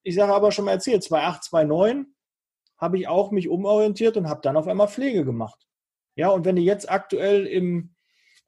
ich 0.08 0.16
sage 0.16 0.34
aber 0.34 0.54
schon 0.54 0.66
mal 0.66 0.72
erzählt, 0.72 1.04
2008, 1.04 1.44
2009 1.44 2.06
habe 2.78 2.98
ich 2.98 3.08
auch 3.10 3.32
mich 3.32 3.50
umorientiert 3.50 4.16
und 4.16 4.30
habe 4.30 4.40
dann 4.42 4.56
auf 4.56 4.68
einmal 4.68 4.88
Pflege 4.88 5.26
gemacht. 5.26 5.68
Ja, 6.16 6.30
und 6.30 6.46
wenn 6.46 6.56
ihr 6.56 6.64
jetzt 6.64 6.90
aktuell 6.90 7.46
im 7.46 7.94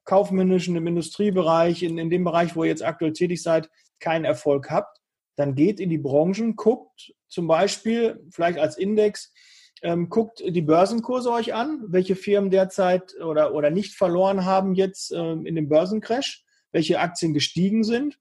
kaufmännischen, 0.05 0.77
im 0.77 0.87
Industriebereich, 0.87 1.83
in, 1.83 1.97
in 1.97 2.09
dem 2.09 2.23
Bereich, 2.23 2.55
wo 2.55 2.63
ihr 2.63 2.69
jetzt 2.69 2.83
aktuell 2.83 3.11
tätig 3.11 3.43
seid, 3.43 3.69
keinen 3.99 4.23
Erfolg 4.23 4.71
habt, 4.71 5.01
dann 5.35 5.53
geht 5.53 5.81
in 5.81 5.89
die 5.89 5.97
Branchen, 5.97 6.55
guckt 6.55 7.13
zum 7.27 7.47
Beispiel 7.47 8.25
vielleicht 8.31 8.57
als 8.57 8.77
Index, 8.77 9.33
ähm, 9.81 10.09
guckt 10.09 10.41
die 10.45 10.61
Börsenkurse 10.61 11.29
euch 11.29 11.53
an, 11.53 11.83
welche 11.87 12.15
Firmen 12.15 12.51
derzeit 12.51 13.19
oder, 13.19 13.53
oder 13.53 13.69
nicht 13.69 13.95
verloren 13.95 14.45
haben 14.45 14.75
jetzt 14.75 15.11
ähm, 15.11 15.45
in 15.45 15.55
dem 15.55 15.67
Börsencrash, 15.67 16.45
welche 16.71 16.99
Aktien 16.99 17.33
gestiegen 17.33 17.83
sind. 17.83 18.17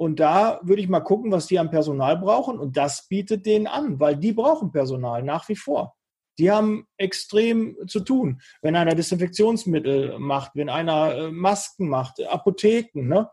Und 0.00 0.18
da 0.18 0.60
würde 0.62 0.80
ich 0.80 0.88
mal 0.88 1.00
gucken, 1.00 1.30
was 1.30 1.46
die 1.46 1.58
an 1.58 1.68
Personal 1.68 2.16
brauchen. 2.16 2.58
Und 2.58 2.78
das 2.78 3.06
bietet 3.06 3.44
denen 3.44 3.66
an, 3.66 4.00
weil 4.00 4.16
die 4.16 4.32
brauchen 4.32 4.72
Personal 4.72 5.22
nach 5.22 5.46
wie 5.50 5.56
vor. 5.56 5.94
Die 6.38 6.50
haben 6.50 6.86
extrem 6.96 7.76
zu 7.86 8.00
tun. 8.00 8.40
Wenn 8.62 8.76
einer 8.76 8.94
Desinfektionsmittel 8.94 10.18
macht, 10.18 10.52
wenn 10.54 10.70
einer 10.70 11.14
äh, 11.14 11.30
Masken 11.30 11.90
macht, 11.90 12.18
Apotheken, 12.26 13.08
ne? 13.08 13.30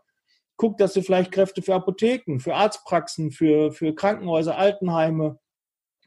guckt, 0.58 0.78
dass 0.82 0.92
sie 0.92 1.00
vielleicht 1.00 1.32
Kräfte 1.32 1.62
für 1.62 1.74
Apotheken, 1.74 2.38
für 2.38 2.54
Arztpraxen, 2.54 3.30
für, 3.30 3.72
für 3.72 3.94
Krankenhäuser, 3.94 4.58
Altenheime, 4.58 5.38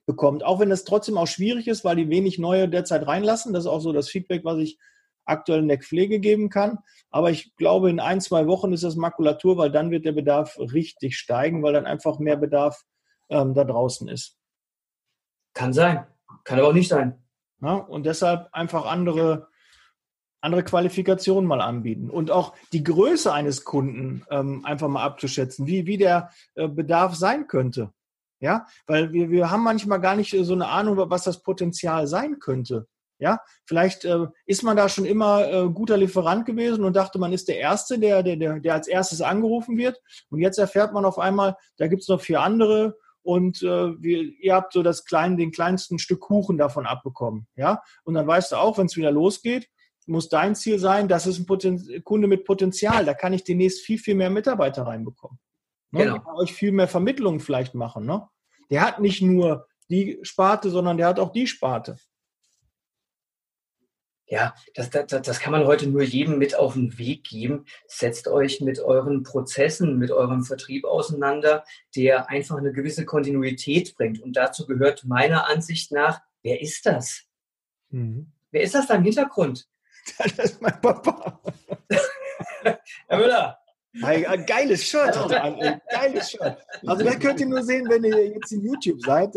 bekommt. 0.05 0.43
Auch 0.43 0.59
wenn 0.59 0.69
das 0.69 0.83
trotzdem 0.83 1.17
auch 1.17 1.27
schwierig 1.27 1.67
ist, 1.67 1.83
weil 1.83 1.95
die 1.95 2.09
wenig 2.09 2.37
neue 2.37 2.69
derzeit 2.69 3.07
reinlassen. 3.07 3.51
Das 3.51 3.63
ist 3.63 3.69
auch 3.71 3.81
so 3.81 3.93
das 3.93 4.09
Feedback, 4.09 4.45
was 4.45 4.59
ich 4.59 4.77
aktuell 5.25 5.59
in 5.59 5.67
der 5.67 5.79
Pflege 5.79 6.19
geben 6.19 6.49
kann. 6.49 6.79
Aber 7.09 7.31
ich 7.31 7.55
glaube, 7.55 7.89
in 7.89 7.99
ein, 7.99 8.21
zwei 8.21 8.47
Wochen 8.47 8.73
ist 8.73 8.83
das 8.83 8.95
Makulatur, 8.95 9.57
weil 9.57 9.71
dann 9.71 9.91
wird 9.91 10.05
der 10.05 10.13
Bedarf 10.13 10.57
richtig 10.57 11.17
steigen, 11.17 11.63
weil 11.63 11.73
dann 11.73 11.85
einfach 11.85 12.19
mehr 12.19 12.37
Bedarf 12.37 12.83
ähm, 13.29 13.53
da 13.53 13.63
draußen 13.63 14.07
ist. 14.07 14.37
Kann 15.53 15.73
sein, 15.73 16.05
kann 16.43 16.59
aber 16.59 16.69
auch 16.69 16.73
nicht 16.73 16.87
sein. 16.87 17.21
Ja, 17.61 17.75
und 17.75 18.05
deshalb 18.05 18.49
einfach 18.53 18.85
andere, 18.85 19.49
andere 20.41 20.63
Qualifikationen 20.63 21.47
mal 21.47 21.61
anbieten 21.61 22.09
und 22.09 22.31
auch 22.31 22.55
die 22.73 22.83
Größe 22.83 23.31
eines 23.31 23.63
Kunden 23.63 24.25
ähm, 24.29 24.65
einfach 24.65 24.87
mal 24.87 25.03
abzuschätzen, 25.03 25.67
wie, 25.67 25.85
wie 25.85 25.97
der 25.97 26.31
äh, 26.55 26.67
Bedarf 26.67 27.15
sein 27.15 27.47
könnte. 27.47 27.93
Ja, 28.39 28.65
weil 28.87 29.13
wir, 29.13 29.29
wir 29.29 29.51
haben 29.51 29.63
manchmal 29.63 30.01
gar 30.01 30.15
nicht 30.15 30.35
so 30.35 30.53
eine 30.53 30.67
Ahnung, 30.67 30.97
was 30.97 31.23
das 31.23 31.43
Potenzial 31.43 32.07
sein 32.07 32.39
könnte. 32.39 32.87
Ja, 33.21 33.39
vielleicht 33.65 34.03
äh, 34.03 34.25
ist 34.47 34.63
man 34.63 34.75
da 34.75 34.89
schon 34.89 35.05
immer 35.05 35.47
äh, 35.47 35.69
guter 35.69 35.95
Lieferant 35.95 36.45
gewesen 36.47 36.83
und 36.83 36.95
dachte, 36.95 37.19
man 37.19 37.31
ist 37.33 37.47
der 37.47 37.59
Erste, 37.59 37.99
der, 37.99 38.23
der, 38.23 38.35
der, 38.35 38.59
der 38.59 38.73
als 38.73 38.87
erstes 38.87 39.21
angerufen 39.21 39.77
wird. 39.77 40.01
Und 40.31 40.39
jetzt 40.39 40.57
erfährt 40.57 40.91
man 40.91 41.05
auf 41.05 41.19
einmal, 41.19 41.55
da 41.77 41.85
gibt 41.85 42.01
es 42.01 42.07
noch 42.07 42.19
vier 42.19 42.41
andere 42.41 42.97
und 43.21 43.61
äh, 43.61 44.01
wir, 44.01 44.23
ihr 44.23 44.55
habt 44.55 44.73
so 44.73 44.81
das 44.81 45.05
kleine, 45.05 45.37
den 45.37 45.51
kleinsten 45.51 45.99
Stück 45.99 46.21
Kuchen 46.21 46.57
davon 46.57 46.87
abbekommen. 46.87 47.47
Ja, 47.55 47.83
und 48.03 48.15
dann 48.15 48.25
weißt 48.25 48.53
du 48.53 48.55
auch, 48.55 48.79
wenn 48.79 48.87
es 48.87 48.97
wieder 48.97 49.11
losgeht, 49.11 49.69
muss 50.07 50.27
dein 50.27 50.55
Ziel 50.55 50.79
sein, 50.79 51.07
das 51.07 51.27
ist 51.27 51.39
ein 51.39 51.45
Poten 51.45 52.03
Kunde 52.03 52.27
mit 52.27 52.45
Potenzial. 52.45 53.05
Da 53.05 53.13
kann 53.13 53.33
ich 53.33 53.43
demnächst 53.43 53.81
viel, 53.85 53.99
viel 53.99 54.15
mehr 54.15 54.31
Mitarbeiter 54.31 54.83
reinbekommen. 54.83 55.39
Ne? 55.91 56.05
Genau. 56.05 56.19
kann 56.19 56.35
euch 56.37 56.53
viel 56.53 56.71
mehr 56.71 56.87
Vermittlungen 56.87 57.39
vielleicht 57.39 57.75
machen. 57.75 58.05
Ne? 58.05 58.27
Der 58.71 58.81
hat 58.81 58.99
nicht 58.99 59.21
nur 59.21 59.67
die 59.89 60.19
Sparte, 60.23 60.69
sondern 60.69 60.97
der 60.97 61.07
hat 61.07 61.19
auch 61.19 61.31
die 61.31 61.47
Sparte. 61.47 61.97
Ja, 64.31 64.55
das, 64.75 64.89
das, 64.89 65.07
das 65.07 65.39
kann 65.41 65.51
man 65.51 65.65
heute 65.65 65.87
nur 65.87 66.03
jedem 66.03 66.37
mit 66.37 66.55
auf 66.55 66.75
den 66.75 66.97
Weg 66.97 67.25
geben. 67.25 67.65
Setzt 67.85 68.29
euch 68.29 68.61
mit 68.61 68.79
euren 68.79 69.23
Prozessen, 69.23 69.97
mit 69.97 70.09
eurem 70.09 70.45
Vertrieb 70.45 70.85
auseinander, 70.85 71.65
der 71.97 72.29
einfach 72.29 72.55
eine 72.55 72.71
gewisse 72.71 73.03
Kontinuität 73.03 73.93
bringt. 73.97 74.21
Und 74.21 74.37
dazu 74.37 74.65
gehört 74.65 75.03
meiner 75.03 75.49
Ansicht 75.49 75.91
nach, 75.91 76.21
wer 76.43 76.61
ist 76.61 76.85
das? 76.85 77.23
Mhm. 77.89 78.31
Wer 78.51 78.61
ist 78.61 78.73
das 78.73 78.87
da 78.87 78.95
im 78.95 79.03
Hintergrund? 79.03 79.67
Das 80.17 80.51
ist 80.51 80.61
mein 80.61 80.79
Papa. 80.81 81.39
Herr 83.07 83.17
Müller, 83.17 83.59
ein 84.01 84.45
geiles 84.45 84.83
Shirt 84.83 85.15
hat 85.15 85.31
er 85.31 85.43
an. 85.43 85.81
Geiles 85.89 86.31
Shirt. 86.31 86.57
Also, 86.87 87.03
das 87.03 87.19
könnt 87.19 87.39
ihr 87.39 87.45
nur 87.45 87.61
sehen, 87.63 87.87
wenn 87.87 88.03
ihr 88.03 88.29
jetzt 88.29 88.51
in 88.51 88.63
YouTube 88.63 88.99
seid. 89.01 89.35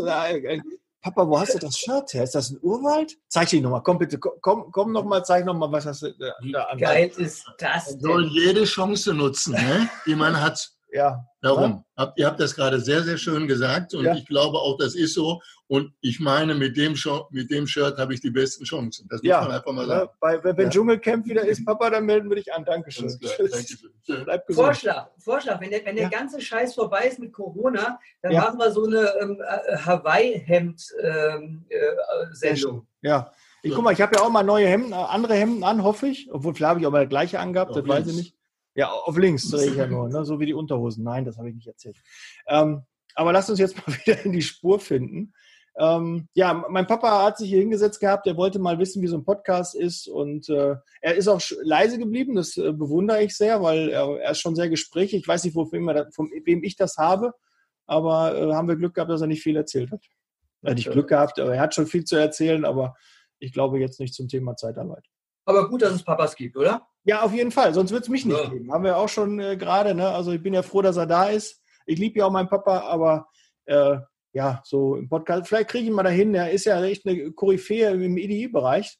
Papa, 1.05 1.29
wo 1.29 1.39
hast 1.39 1.53
du 1.53 1.59
das 1.59 1.77
Shirt 1.77 2.15
her? 2.15 2.25
Ist 2.25 2.35
das 2.35 2.51
ein 2.51 2.59
Urwald? 2.63 3.13
Zeig 3.29 3.51
dich 3.51 3.61
nochmal. 3.61 3.83
Komm 3.83 3.99
bitte, 3.99 4.19
komm, 4.19 4.73
komm 4.73 4.91
nochmal, 4.91 5.23
zeig 5.23 5.45
nochmal, 5.45 5.71
was 5.71 5.85
hast 5.85 6.01
du 6.01 6.15
da 6.51 6.63
an. 6.63 6.79
Geil 6.79 7.13
ist 7.19 7.45
das. 7.59 7.91
Man 7.91 8.01
soll 8.01 8.29
jede 8.29 8.65
Chance 8.65 9.13
nutzen, 9.13 9.53
ne, 9.53 9.91
die 10.07 10.15
man 10.15 10.41
hat. 10.41 10.67
Ja. 10.91 11.23
Darum. 11.43 11.85
Ja. 11.99 12.13
ihr 12.17 12.27
habt 12.27 12.41
das 12.41 12.55
gerade 12.55 12.81
sehr, 12.81 13.03
sehr 13.03 13.19
schön 13.19 13.47
gesagt 13.47 13.93
und 13.93 14.07
ja. 14.07 14.15
ich 14.15 14.25
glaube 14.25 14.57
auch, 14.57 14.79
das 14.79 14.95
ist 14.95 15.13
so. 15.13 15.43
Und 15.67 15.95
ich 16.03 16.21
meine, 16.21 16.55
mit 16.55 16.77
dem, 16.77 16.95
mit 17.31 17.51
dem 17.51 17.67
Shirt 17.67 17.97
habe 17.97 18.13
ich 18.13 18.21
die 18.21 18.29
besten 18.31 18.65
Chancen. 18.65 19.09
Das 19.09 19.23
muss 19.23 19.31
ja. 19.31 19.41
man 19.41 19.53
einfach 19.53 19.73
mal 19.73 19.87
sagen. 19.87 20.11
Bei, 20.21 20.45
wenn 20.45 20.57
ja. 20.57 20.69
Dschungelcamp 20.69 21.27
wieder 21.27 21.47
ist, 21.47 21.65
Papa, 21.65 21.89
dann 21.89 22.05
melden 22.05 22.29
wir 22.29 22.37
dich 22.37 22.53
an. 22.53 22.67
Dankeschön. 22.67 23.09
Dankeschön. 23.21 23.91
Bleib 24.25 24.47
gesund. 24.47 24.67
Vorschlag, 24.67 25.09
Vorschlag. 25.19 25.59
Wenn 25.61 25.71
der, 25.71 25.85
wenn 25.87 25.97
der 25.97 26.11
ganze 26.11 26.39
Scheiß 26.41 26.75
vorbei 26.75 27.07
ist 27.09 27.19
mit 27.19 27.33
Corona, 27.33 27.99
dann 28.21 28.35
machen 28.35 28.59
wir 28.59 28.71
so 28.71 28.85
eine 28.85 29.11
ähm, 29.21 29.41
äh, 29.41 29.79
Hawaii-Hemd-Sendung. 29.79 32.77
Ähm, 32.77 32.87
äh, 33.03 33.09
ja. 33.09 33.33
Ich 33.63 33.73
guck 33.73 33.83
mal, 33.83 33.95
ich 33.95 34.03
habe 34.03 34.17
ja 34.17 34.23
auch 34.23 34.31
mal 34.31 34.43
neue 34.43 34.67
Hemden, 34.67 34.93
äh, 34.93 34.97
andere 34.97 35.35
Hemden 35.35 35.65
an, 35.65 35.83
hoffe 35.83 36.09
ich. 36.09 36.31
Obwohl, 36.31 36.55
vielleicht 36.55 36.69
habe 36.69 36.81
ich 36.81 36.87
auch 36.87 36.93
mal 36.93 37.05
das 37.05 37.09
gleiche 37.09 37.41
angehabt, 37.41 37.75
das 37.75 37.89
weiß 37.89 38.07
ich 38.09 38.17
nicht. 38.17 38.37
Ja, 38.75 38.91
auf 38.91 39.17
links 39.17 39.49
drehe 39.49 39.71
ich 39.71 39.77
ja 39.77 39.87
nur, 39.87 40.09
ne? 40.09 40.25
so 40.25 40.41
wie 40.41 40.47
die 40.47 40.55
Unterhosen. 40.55 41.05
Nein, 41.05 41.25
das 41.25 41.39
habe 41.39 41.49
ich 41.49 41.55
nicht 41.55 41.69
erzählt. 41.69 41.97
Ähm, 42.49 42.83
aber 43.15 43.33
lasst 43.33 43.51
uns 43.51 43.59
jetzt 43.59 43.77
mal 43.77 43.87
wieder 44.05 44.25
in 44.25 44.33
die 44.33 44.43
Spur 44.43 44.81
finden. 44.81 45.33
Ähm, 45.77 46.29
ja, 46.35 46.65
mein 46.69 46.87
Papa 46.87 47.25
hat 47.25 47.39
sich 47.39 47.49
hier 47.49 47.59
hingesetzt 47.59 47.99
gehabt, 47.99 48.27
der 48.27 48.37
wollte 48.37 48.61
mal 48.61 48.79
wissen, 48.79 49.03
wie 49.03 49.09
so 49.09 49.17
ein 49.17 49.25
Podcast 49.25 49.75
ist 49.75 50.07
und 50.07 50.49
äh, 50.49 50.77
er 51.01 51.15
ist 51.17 51.27
auch 51.27 51.41
leise 51.63 51.99
geblieben, 51.99 52.37
das 52.37 52.57
äh, 52.57 52.73
bewundere 52.73 53.25
ich 53.25 53.37
sehr, 53.37 53.61
weil 53.61 53.89
er, 53.89 54.21
er, 54.21 54.31
ist 54.31 54.41
schon 54.41 54.55
sehr 54.55 54.69
gesprächig. 54.69 55.23
Ich 55.23 55.29
weiß 55.29 55.43
nicht, 55.45 55.57
wofür 55.57 55.93
da, 55.93 56.07
von 56.13 56.31
wem 56.45 56.63
ich 56.63 56.77
das 56.77 56.97
habe, 56.97 57.33
aber 57.87 58.37
äh, 58.37 58.53
haben 58.53 58.69
wir 58.69 58.77
Glück 58.77 58.95
gehabt, 58.95 59.11
dass 59.11 59.21
er 59.21 59.27
nicht 59.27 59.43
viel 59.43 59.57
erzählt 59.57 59.91
hat. 59.91 60.05
Er 60.63 60.71
hat 60.71 60.77
nicht 60.77 60.91
Glück 60.91 61.09
gehabt, 61.09 61.41
aber 61.41 61.55
er 61.55 61.61
hat 61.61 61.75
schon 61.75 61.87
viel 61.87 62.05
zu 62.05 62.17
erzählen, 62.17 62.65
aber 62.65 62.95
ich 63.41 63.53
glaube 63.53 63.81
jetzt 63.81 63.99
nicht 63.99 64.15
zum 64.15 64.29
Thema 64.29 64.57
Zeitarbeit. 64.57 65.05
Aber 65.45 65.69
gut, 65.69 65.83
dass 65.83 65.93
es 65.93 66.05
Papas 66.05 66.37
gibt, 66.37 66.57
oder? 66.57 66.87
Ja, 67.05 67.23
auf 67.23 67.35
jeden 67.35 67.51
Fall, 67.51 67.75
sonst 67.75 67.91
wird 67.91 68.05
es 68.05 68.09
mich 68.09 68.25
nicht 68.25 68.43
ja. 68.43 68.49
geben. 68.49 68.73
Haben 68.73 68.85
wir 68.85 68.97
auch 68.97 69.09
schon 69.09 69.41
äh, 69.41 69.57
gerade, 69.57 69.95
ne? 69.95 70.09
Also 70.09 70.33
ich 70.33 70.43
bin 70.43 70.55
ja 70.55 70.63
froh, 70.63 70.83
dass 70.83 70.97
er 70.97 71.07
da 71.07 71.29
ist. 71.29 71.61
Ich 71.85 71.99
liebe 71.99 72.19
ja 72.19 72.27
auch 72.27 72.31
meinen 72.31 72.49
Papa, 72.49 72.79
aber 72.81 73.29
äh, 73.67 73.99
ja, 74.35 74.61
so 74.65 74.97
im 74.97 75.09
Podcast, 75.09 75.49
vielleicht 75.49 75.71
kriege 75.71 75.85
ich 75.85 75.91
ihn 75.91 75.95
mal 75.95 76.03
dahin. 76.03 76.35
Er 76.35 76.51
ist 76.51 76.67
ja 76.67 76.83
echt 76.85 77.07
eine 77.07 77.31
Koryphäe 77.33 77.93
im 77.93 78.19
EDI-Bereich. 78.19 78.99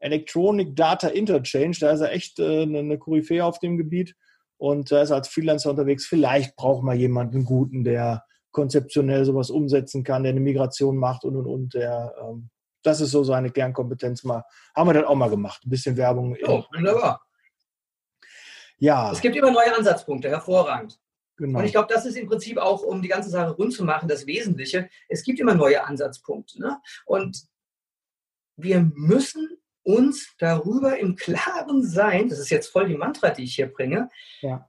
Electronic 0.00 0.76
Data 0.76 1.08
Interchange, 1.08 1.76
da 1.80 1.92
ist 1.92 2.00
er 2.00 2.12
echt 2.12 2.38
äh, 2.38 2.62
eine 2.62 2.98
Koryphäe 2.98 3.42
auf 3.42 3.58
dem 3.60 3.78
Gebiet 3.78 4.14
und 4.58 4.90
da 4.92 5.00
ist 5.00 5.10
er 5.10 5.16
als 5.16 5.28
Freelancer 5.28 5.70
unterwegs. 5.70 6.06
Vielleicht 6.06 6.56
braucht 6.56 6.82
man 6.82 6.98
jemanden 6.98 7.44
guten, 7.44 7.84
der 7.84 8.24
konzeptionell 8.50 9.24
sowas 9.24 9.48
umsetzen 9.48 10.04
kann, 10.04 10.24
der 10.24 10.30
eine 10.30 10.40
Migration 10.40 10.96
macht 10.96 11.24
und 11.24 11.36
und 11.36 11.46
und. 11.46 11.74
Der, 11.74 12.14
ähm, 12.20 12.50
das 12.82 13.00
ist 13.00 13.12
so 13.12 13.24
seine 13.24 13.50
Kernkompetenz 13.50 14.24
mal. 14.24 14.44
Haben 14.74 14.88
wir 14.88 14.94
dann 14.94 15.04
auch 15.04 15.14
mal 15.14 15.30
gemacht. 15.30 15.62
Ein 15.64 15.70
bisschen 15.70 15.96
Werbung. 15.96 16.36
Oh, 16.46 16.64
wunderbar. 16.74 17.22
Ja. 18.78 19.12
Es 19.12 19.20
gibt 19.20 19.36
immer 19.36 19.52
neue 19.52 19.74
Ansatzpunkte, 19.74 20.28
hervorragend. 20.28 20.98
Genau. 21.36 21.58
Und 21.58 21.64
ich 21.64 21.72
glaube, 21.72 21.92
das 21.92 22.06
ist 22.06 22.16
im 22.16 22.28
Prinzip 22.28 22.58
auch, 22.58 22.82
um 22.82 23.02
die 23.02 23.08
ganze 23.08 23.30
Sache 23.30 23.52
rund 23.52 23.72
zu 23.72 23.84
machen, 23.84 24.08
das 24.08 24.26
Wesentliche. 24.26 24.88
Es 25.08 25.24
gibt 25.24 25.40
immer 25.40 25.54
neue 25.54 25.84
Ansatzpunkte. 25.84 26.60
Ne? 26.60 26.80
Und 27.06 27.44
wir 28.56 28.88
müssen 28.94 29.58
uns 29.82 30.34
darüber 30.38 30.98
im 30.98 31.16
Klaren 31.16 31.84
sein, 31.84 32.28
das 32.28 32.38
ist 32.38 32.50
jetzt 32.50 32.68
voll 32.68 32.88
die 32.88 32.96
Mantra, 32.96 33.30
die 33.30 33.44
ich 33.44 33.56
hier 33.56 33.72
bringe, 33.72 34.08
ja. 34.40 34.68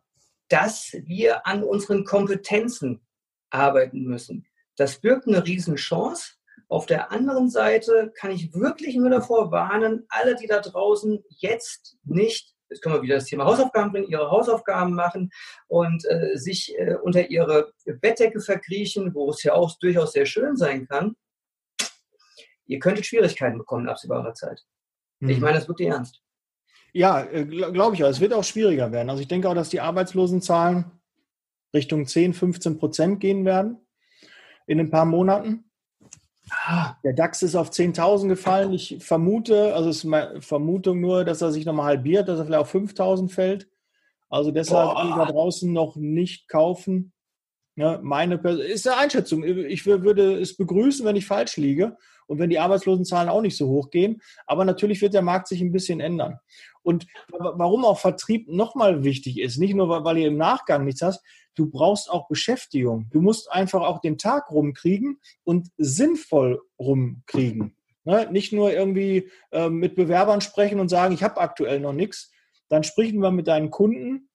dass 0.49 0.91
wir 1.05 1.47
an 1.47 1.63
unseren 1.63 2.03
Kompetenzen 2.03 3.01
arbeiten 3.49 4.03
müssen. 4.03 4.45
Das 4.75 4.99
birgt 4.99 5.27
eine 5.27 5.45
Riesenchance. 5.45 6.33
Auf 6.67 6.87
der 6.87 7.11
anderen 7.11 7.49
Seite 7.49 8.11
kann 8.15 8.31
ich 8.31 8.53
wirklich 8.53 8.95
nur 8.95 9.09
davor 9.09 9.51
warnen, 9.51 10.05
alle, 10.09 10.35
die 10.35 10.47
da 10.47 10.59
draußen 10.59 11.23
jetzt 11.29 11.97
nicht 12.03 12.54
jetzt 12.69 12.81
können 12.81 12.95
wir 12.95 13.01
wieder 13.01 13.15
das 13.15 13.25
Thema 13.25 13.45
Hausaufgaben 13.45 13.91
bringen, 13.91 14.09
ihre 14.09 14.29
Hausaufgaben 14.29 14.93
machen 14.93 15.31
und 15.67 16.03
äh, 16.09 16.35
sich 16.35 16.77
äh, 16.77 16.95
unter 17.01 17.29
ihre 17.29 17.71
Bettdecke 17.85 18.39
verkriechen, 18.39 19.13
wo 19.13 19.29
es 19.29 19.43
ja 19.43 19.53
auch 19.53 19.77
durchaus 19.79 20.13
sehr 20.13 20.25
schön 20.25 20.55
sein 20.55 20.87
kann. 20.87 21.15
Ihr 22.65 22.79
könntet 22.79 23.05
Schwierigkeiten 23.05 23.57
bekommen 23.57 23.85
in 23.85 23.89
absehbarer 23.89 24.33
Zeit. 24.33 24.63
Mhm. 25.19 25.29
Ich 25.29 25.39
meine 25.39 25.57
das 25.57 25.67
wirklich 25.67 25.89
ernst. 25.89 26.21
Ja, 26.93 27.21
äh, 27.23 27.45
glaube 27.45 27.95
ich 27.95 28.03
auch. 28.03 28.09
Es 28.09 28.21
wird 28.21 28.33
auch 28.33 28.43
schwieriger 28.43 28.91
werden. 28.91 29.09
Also 29.09 29.21
ich 29.21 29.27
denke 29.27 29.49
auch, 29.49 29.53
dass 29.55 29.69
die 29.69 29.81
Arbeitslosenzahlen 29.81 30.85
Richtung 31.73 32.07
10, 32.07 32.33
15 32.33 32.77
Prozent 32.79 33.19
gehen 33.19 33.45
werden 33.45 33.85
in 34.65 34.79
ein 34.79 34.89
paar 34.89 35.05
Monaten. 35.05 35.69
Der 37.03 37.13
DAX 37.13 37.41
ist 37.43 37.55
auf 37.55 37.71
10.000 37.71 38.27
gefallen. 38.27 38.73
Ich 38.73 38.97
vermute, 38.99 39.73
also 39.73 39.89
es 39.89 39.97
ist 39.97 40.03
meine 40.03 40.41
Vermutung 40.41 41.01
nur, 41.01 41.25
dass 41.25 41.41
er 41.41 41.51
sich 41.51 41.65
nochmal 41.65 41.87
halbiert, 41.87 42.27
dass 42.27 42.39
er 42.39 42.45
vielleicht 42.45 42.61
auf 42.61 42.73
5.000 42.73 43.29
fällt. 43.29 43.67
Also 44.29 44.51
deshalb 44.51 44.95
da 44.95 45.25
draußen 45.25 45.71
noch 45.71 45.95
nicht 45.95 46.47
kaufen. 46.47 47.13
Ja, 47.75 47.99
meine 48.01 48.35
ist 48.35 48.87
eine 48.87 48.97
Einschätzung. 48.97 49.43
Ich 49.43 49.85
würde 49.85 50.39
es 50.39 50.55
begrüßen, 50.55 51.05
wenn 51.05 51.15
ich 51.15 51.25
falsch 51.25 51.57
liege 51.57 51.97
und 52.27 52.39
wenn 52.39 52.49
die 52.49 52.59
Arbeitslosenzahlen 52.59 53.29
auch 53.29 53.41
nicht 53.41 53.57
so 53.57 53.67
hoch 53.67 53.89
gehen. 53.89 54.21
Aber 54.47 54.65
natürlich 54.65 55.01
wird 55.01 55.13
der 55.13 55.21
Markt 55.21 55.47
sich 55.47 55.61
ein 55.61 55.71
bisschen 55.71 55.99
ändern. 55.99 56.39
Und 56.83 57.07
warum 57.29 57.83
auch 57.83 57.99
Vertrieb 57.99 58.47
nochmal 58.47 59.03
wichtig 59.03 59.39
ist, 59.39 59.57
nicht 59.57 59.73
nur, 59.73 60.03
weil 60.03 60.17
ihr 60.17 60.27
im 60.27 60.37
Nachgang 60.37 60.85
nichts 60.85 61.01
hast, 61.01 61.23
du 61.55 61.69
brauchst 61.69 62.09
auch 62.09 62.27
Beschäftigung. 62.27 63.07
Du 63.11 63.21
musst 63.21 63.51
einfach 63.51 63.81
auch 63.81 64.01
den 64.01 64.17
Tag 64.17 64.51
rumkriegen 64.51 65.19
und 65.43 65.69
sinnvoll 65.77 66.61
rumkriegen. 66.79 67.75
Ne? 68.03 68.27
Nicht 68.31 68.53
nur 68.53 68.71
irgendwie 68.71 69.31
äh, 69.51 69.69
mit 69.69 69.95
Bewerbern 69.95 70.41
sprechen 70.41 70.79
und 70.79 70.89
sagen, 70.89 71.13
ich 71.13 71.23
habe 71.23 71.41
aktuell 71.41 71.79
noch 71.79 71.93
nichts. 71.93 72.31
Dann 72.69 72.83
sprechen 72.83 73.19
wir 73.19 73.31
mit 73.31 73.47
deinen 73.47 73.71
Kunden. 73.71 74.29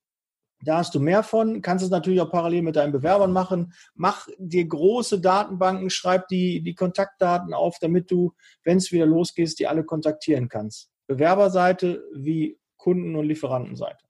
Da 0.62 0.78
hast 0.78 0.94
du 0.94 1.00
mehr 1.00 1.22
von, 1.22 1.62
kannst 1.62 1.84
es 1.84 1.90
natürlich 1.90 2.20
auch 2.20 2.30
parallel 2.30 2.62
mit 2.62 2.76
deinen 2.76 2.92
Bewerbern 2.92 3.32
machen. 3.32 3.72
Mach 3.94 4.28
dir 4.38 4.66
große 4.66 5.20
Datenbanken, 5.20 5.88
schreib 5.90 6.28
die, 6.28 6.62
die 6.62 6.74
Kontaktdaten 6.74 7.54
auf, 7.54 7.78
damit 7.80 8.10
du, 8.10 8.34
wenn 8.64 8.76
es 8.76 8.92
wieder 8.92 9.06
losgeht, 9.06 9.58
die 9.58 9.66
alle 9.66 9.84
kontaktieren 9.84 10.48
kannst. 10.48 10.90
Bewerberseite 11.06 12.04
wie 12.14 12.58
Kunden- 12.76 13.16
und 13.16 13.26
Lieferantenseite. 13.26 14.04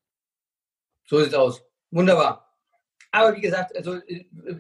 So 1.07 1.19
sieht 1.19 1.29
es 1.29 1.35
aus. 1.35 1.63
Wunderbar. 1.91 2.55
Aber 3.13 3.37
wie 3.37 3.41
gesagt, 3.41 3.77
also 3.77 3.99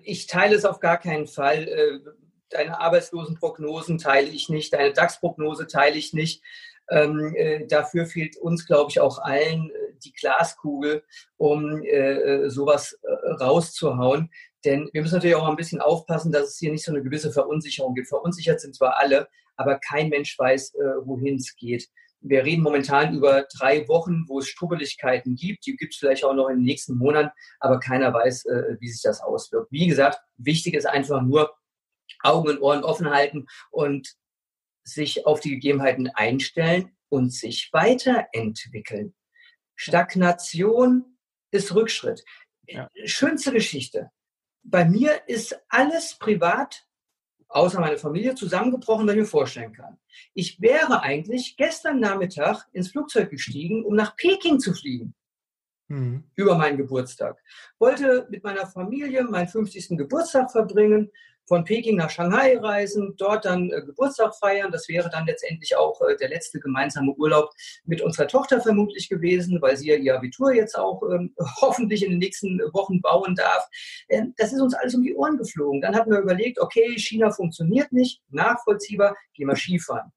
ich 0.02 0.26
teile 0.26 0.56
es 0.56 0.64
auf 0.64 0.80
gar 0.80 0.98
keinen 0.98 1.26
Fall. 1.26 1.68
Äh, 1.68 2.00
deine 2.48 2.80
Arbeitslosenprognosen 2.80 3.98
teile 3.98 4.28
ich 4.28 4.48
nicht, 4.48 4.72
deine 4.72 4.92
DAX-Prognose 4.92 5.66
teile 5.66 5.96
ich 5.96 6.12
nicht. 6.12 6.42
Ähm, 6.88 7.34
äh, 7.36 7.66
dafür 7.66 8.06
fehlt 8.06 8.36
uns, 8.36 8.66
glaube 8.66 8.90
ich, 8.90 9.00
auch 9.00 9.18
allen 9.18 9.70
äh, 9.70 9.79
die 10.04 10.12
Glaskugel, 10.12 11.04
um 11.36 11.82
äh, 11.82 12.44
äh, 12.44 12.50
sowas 12.50 12.98
äh, 13.02 13.30
rauszuhauen. 13.42 14.30
Denn 14.64 14.90
wir 14.92 15.02
müssen 15.02 15.14
natürlich 15.14 15.36
auch 15.36 15.48
ein 15.48 15.56
bisschen 15.56 15.80
aufpassen, 15.80 16.32
dass 16.32 16.48
es 16.48 16.58
hier 16.58 16.70
nicht 16.70 16.84
so 16.84 16.92
eine 16.92 17.02
gewisse 17.02 17.32
Verunsicherung 17.32 17.94
gibt. 17.94 18.08
Verunsichert 18.08 18.60
sind 18.60 18.74
zwar 18.74 18.98
alle, 18.98 19.28
aber 19.56 19.78
kein 19.78 20.08
Mensch 20.08 20.38
weiß, 20.38 20.74
äh, 20.74 20.78
wohin 21.04 21.36
es 21.36 21.54
geht. 21.56 21.88
Wir 22.22 22.44
reden 22.44 22.62
momentan 22.62 23.14
über 23.14 23.46
drei 23.58 23.88
Wochen, 23.88 24.24
wo 24.28 24.40
es 24.40 24.48
Strubbeligkeiten 24.48 25.36
gibt. 25.36 25.64
Die 25.64 25.76
gibt 25.76 25.94
es 25.94 25.98
vielleicht 25.98 26.24
auch 26.24 26.34
noch 26.34 26.48
in 26.48 26.56
den 26.56 26.64
nächsten 26.64 26.98
Monaten, 26.98 27.30
aber 27.60 27.80
keiner 27.80 28.12
weiß, 28.12 28.44
wie 28.78 28.88
sich 28.88 29.00
das 29.00 29.22
auswirkt. 29.22 29.72
Wie 29.72 29.86
gesagt, 29.86 30.20
wichtig 30.36 30.74
ist 30.74 30.84
einfach 30.84 31.22
nur 31.22 31.54
Augen 32.22 32.50
und 32.50 32.60
Ohren 32.60 32.84
offen 32.84 33.08
halten 33.08 33.46
und 33.70 34.16
sich 34.84 35.26
auf 35.26 35.40
die 35.40 35.50
Gegebenheiten 35.50 36.08
einstellen 36.08 36.90
und 37.08 37.32
sich 37.32 37.70
weiterentwickeln. 37.72 39.14
Stagnation 39.80 41.16
ist 41.50 41.74
Rückschritt. 41.74 42.24
Ja. 42.66 42.88
Schönste 43.04 43.52
Geschichte. 43.52 44.10
Bei 44.62 44.84
mir 44.84 45.26
ist 45.26 45.58
alles 45.68 46.16
privat 46.18 46.86
außer 47.50 47.80
meine 47.80 47.98
Familie, 47.98 48.34
zusammengebrochen, 48.34 49.06
was 49.06 49.14
ich 49.14 49.20
mir 49.20 49.26
vorstellen 49.26 49.72
kann. 49.72 49.98
Ich 50.34 50.60
wäre 50.60 51.02
eigentlich 51.02 51.56
gestern 51.56 51.98
Nachmittag 51.98 52.66
ins 52.72 52.90
Flugzeug 52.90 53.30
gestiegen, 53.30 53.84
um 53.84 53.94
nach 53.94 54.16
Peking 54.16 54.60
zu 54.60 54.72
fliegen. 54.72 55.14
Mhm. 55.88 56.24
Über 56.36 56.56
meinen 56.56 56.76
Geburtstag. 56.76 57.42
Wollte 57.78 58.28
mit 58.30 58.44
meiner 58.44 58.66
Familie 58.66 59.24
meinen 59.24 59.48
50. 59.48 59.98
Geburtstag 59.98 60.52
verbringen, 60.52 61.10
von 61.50 61.64
Peking 61.64 61.96
nach 61.96 62.10
Shanghai 62.10 62.56
reisen, 62.58 63.16
dort 63.16 63.44
dann 63.44 63.70
äh, 63.70 63.82
Geburtstag 63.82 64.36
feiern. 64.36 64.70
Das 64.70 64.88
wäre 64.88 65.10
dann 65.10 65.26
letztendlich 65.26 65.74
auch 65.74 66.00
äh, 66.02 66.16
der 66.16 66.28
letzte 66.28 66.60
gemeinsame 66.60 67.12
Urlaub 67.14 67.50
mit 67.84 68.00
unserer 68.02 68.28
Tochter 68.28 68.60
vermutlich 68.60 69.08
gewesen, 69.08 69.60
weil 69.60 69.76
sie 69.76 69.88
ja 69.88 69.96
ihr 69.96 70.14
Abitur 70.14 70.54
jetzt 70.54 70.78
auch 70.78 71.02
ähm, 71.10 71.34
hoffentlich 71.60 72.04
in 72.04 72.10
den 72.10 72.20
nächsten 72.20 72.60
Wochen 72.72 73.00
bauen 73.00 73.34
darf. 73.34 73.68
Ähm, 74.08 74.32
das 74.36 74.52
ist 74.52 74.60
uns 74.60 74.74
alles 74.74 74.94
um 74.94 75.02
die 75.02 75.12
Ohren 75.12 75.38
geflogen. 75.38 75.80
Dann 75.80 75.96
hatten 75.96 76.12
wir 76.12 76.20
überlegt, 76.20 76.60
okay, 76.60 76.96
China 76.96 77.32
funktioniert 77.32 77.90
nicht, 77.90 78.22
nachvollziehbar, 78.28 79.16
gehen 79.34 79.48
wir 79.48 79.56
Skifahren. 79.56 80.12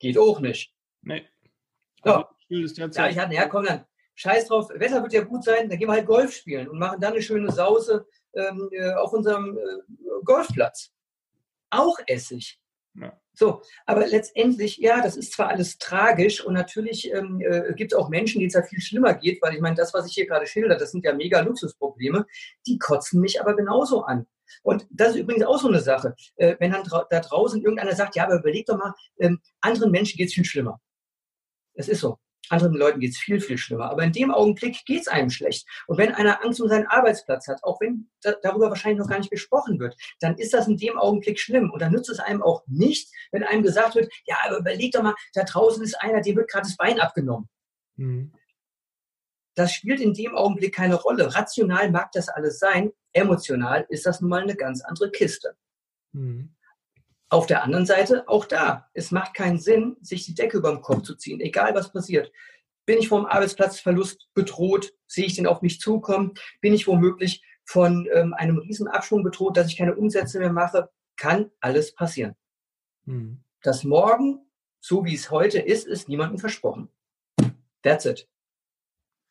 Geht 0.00 0.18
auch 0.18 0.40
nicht. 0.40 0.74
Nee. 1.02 1.22
So. 2.04 2.24
Ja, 2.48 3.08
ich 3.08 3.18
hatte, 3.18 3.34
ja, 3.34 3.46
komm 3.46 3.66
dann, 3.66 3.84
scheiß 4.18 4.48
drauf, 4.48 4.68
Wetter 4.74 5.02
wird 5.02 5.12
ja 5.12 5.22
gut 5.22 5.44
sein, 5.44 5.68
dann 5.68 5.78
gehen 5.78 5.88
wir 5.88 5.94
halt 5.94 6.06
Golf 6.06 6.34
spielen 6.34 6.68
und 6.68 6.78
machen 6.78 7.00
dann 7.00 7.12
eine 7.12 7.22
schöne 7.22 7.52
Sause 7.52 8.06
ähm, 8.34 8.68
äh, 8.72 8.92
auf 8.94 9.12
unserem 9.12 9.56
äh, 9.56 10.24
Golfplatz. 10.24 10.92
Auch 11.70 11.96
Essig. 12.06 12.58
Ja. 12.94 13.16
So, 13.32 13.62
aber 13.86 14.08
letztendlich, 14.08 14.78
ja, 14.78 15.00
das 15.00 15.16
ist 15.16 15.32
zwar 15.32 15.48
alles 15.48 15.78
tragisch 15.78 16.44
und 16.44 16.54
natürlich 16.54 17.12
ähm, 17.12 17.40
äh, 17.40 17.72
gibt 17.74 17.92
es 17.92 17.98
auch 17.98 18.08
Menschen, 18.08 18.40
denen 18.40 18.48
es 18.48 18.54
ja 18.54 18.62
viel 18.62 18.80
schlimmer 18.80 19.14
geht, 19.14 19.40
weil 19.40 19.54
ich 19.54 19.60
meine, 19.60 19.76
das, 19.76 19.94
was 19.94 20.06
ich 20.06 20.14
hier 20.14 20.26
gerade 20.26 20.48
schilder, 20.48 20.76
das 20.76 20.90
sind 20.90 21.04
ja 21.04 21.14
mega 21.14 21.38
Luxusprobleme, 21.40 22.26
die 22.66 22.78
kotzen 22.78 23.20
mich 23.20 23.40
aber 23.40 23.54
genauso 23.54 24.02
an. 24.02 24.26
Und 24.64 24.88
das 24.90 25.10
ist 25.10 25.20
übrigens 25.20 25.44
auch 25.44 25.58
so 25.58 25.68
eine 25.68 25.80
Sache. 25.80 26.16
Äh, 26.36 26.56
wenn 26.58 26.72
dann 26.72 26.82
da 27.10 27.20
draußen 27.20 27.62
irgendeiner 27.62 27.94
sagt, 27.94 28.16
ja, 28.16 28.24
aber 28.24 28.40
überleg 28.40 28.66
doch 28.66 28.78
mal, 28.78 28.94
ähm, 29.20 29.40
anderen 29.60 29.92
Menschen 29.92 30.16
geht 30.16 30.28
es 30.28 30.34
viel 30.34 30.44
schlimmer. 30.44 30.80
Es 31.74 31.88
ist 31.88 32.00
so. 32.00 32.18
Anderen 32.50 32.74
Leuten 32.74 33.00
geht 33.00 33.12
es 33.12 33.18
viel, 33.18 33.40
viel 33.40 33.58
schlimmer. 33.58 33.90
Aber 33.90 34.02
in 34.02 34.12
dem 34.12 34.30
Augenblick 34.30 34.84
geht 34.84 35.02
es 35.02 35.08
einem 35.08 35.30
schlecht. 35.30 35.66
Und 35.86 35.98
wenn 35.98 36.14
einer 36.14 36.44
Angst 36.44 36.60
um 36.60 36.68
seinen 36.68 36.86
Arbeitsplatz 36.86 37.48
hat, 37.48 37.62
auch 37.64 37.80
wenn 37.80 38.08
da, 38.22 38.34
darüber 38.42 38.68
wahrscheinlich 38.68 38.98
noch 38.98 39.08
gar 39.08 39.18
nicht 39.18 39.30
gesprochen 39.30 39.78
wird, 39.78 39.96
dann 40.20 40.36
ist 40.36 40.54
das 40.54 40.68
in 40.68 40.76
dem 40.76 40.98
Augenblick 40.98 41.38
schlimm. 41.38 41.70
Und 41.70 41.82
dann 41.82 41.92
nützt 41.92 42.10
es 42.10 42.20
einem 42.20 42.42
auch 42.42 42.62
nicht, 42.66 43.10
wenn 43.32 43.44
einem 43.44 43.62
gesagt 43.62 43.94
wird, 43.94 44.12
ja, 44.24 44.36
aber 44.46 44.58
überleg 44.58 44.92
doch 44.92 45.02
mal, 45.02 45.14
da 45.34 45.44
draußen 45.44 45.82
ist 45.82 46.00
einer, 46.00 46.20
dem 46.20 46.36
wird 46.36 46.50
gerade 46.50 46.66
das 46.66 46.76
Bein 46.76 47.00
abgenommen. 47.00 47.48
Mhm. 47.96 48.32
Das 49.54 49.72
spielt 49.72 50.00
in 50.00 50.14
dem 50.14 50.36
Augenblick 50.36 50.74
keine 50.74 50.94
Rolle. 50.94 51.34
Rational 51.34 51.90
mag 51.90 52.12
das 52.12 52.28
alles 52.28 52.58
sein, 52.60 52.92
emotional 53.12 53.86
ist 53.88 54.06
das 54.06 54.20
nun 54.20 54.30
mal 54.30 54.42
eine 54.42 54.54
ganz 54.54 54.82
andere 54.82 55.10
Kiste. 55.10 55.56
Mhm. 56.12 56.54
Auf 57.30 57.46
der 57.46 57.62
anderen 57.62 57.84
Seite, 57.84 58.26
auch 58.26 58.46
da, 58.46 58.88
es 58.94 59.10
macht 59.10 59.34
keinen 59.34 59.58
Sinn, 59.58 59.96
sich 60.00 60.24
die 60.24 60.34
Decke 60.34 60.58
über 60.58 60.70
den 60.70 60.80
Kopf 60.80 61.02
zu 61.02 61.14
ziehen, 61.14 61.40
egal 61.40 61.74
was 61.74 61.92
passiert. 61.92 62.32
Bin 62.86 62.98
ich 62.98 63.08
vom 63.08 63.26
Arbeitsplatzverlust 63.26 64.30
bedroht? 64.32 64.94
Sehe 65.06 65.26
ich 65.26 65.36
den 65.36 65.46
auf 65.46 65.60
mich 65.60 65.78
zukommen? 65.78 66.32
Bin 66.62 66.72
ich 66.72 66.86
womöglich 66.86 67.42
von 67.64 68.08
ähm, 68.14 68.32
einem 68.32 68.56
Riesenabschwung 68.56 69.22
bedroht, 69.22 69.58
dass 69.58 69.66
ich 69.66 69.76
keine 69.76 69.94
Umsätze 69.94 70.38
mehr 70.38 70.52
mache? 70.52 70.88
Kann 71.16 71.50
alles 71.60 71.94
passieren. 71.94 72.34
Mhm. 73.04 73.44
Das 73.62 73.84
Morgen, 73.84 74.40
so 74.80 75.04
wie 75.04 75.14
es 75.14 75.30
heute 75.30 75.58
ist, 75.58 75.86
ist 75.86 76.08
niemandem 76.08 76.38
versprochen. 76.38 76.88
That's 77.82 78.06
it. 78.06 78.26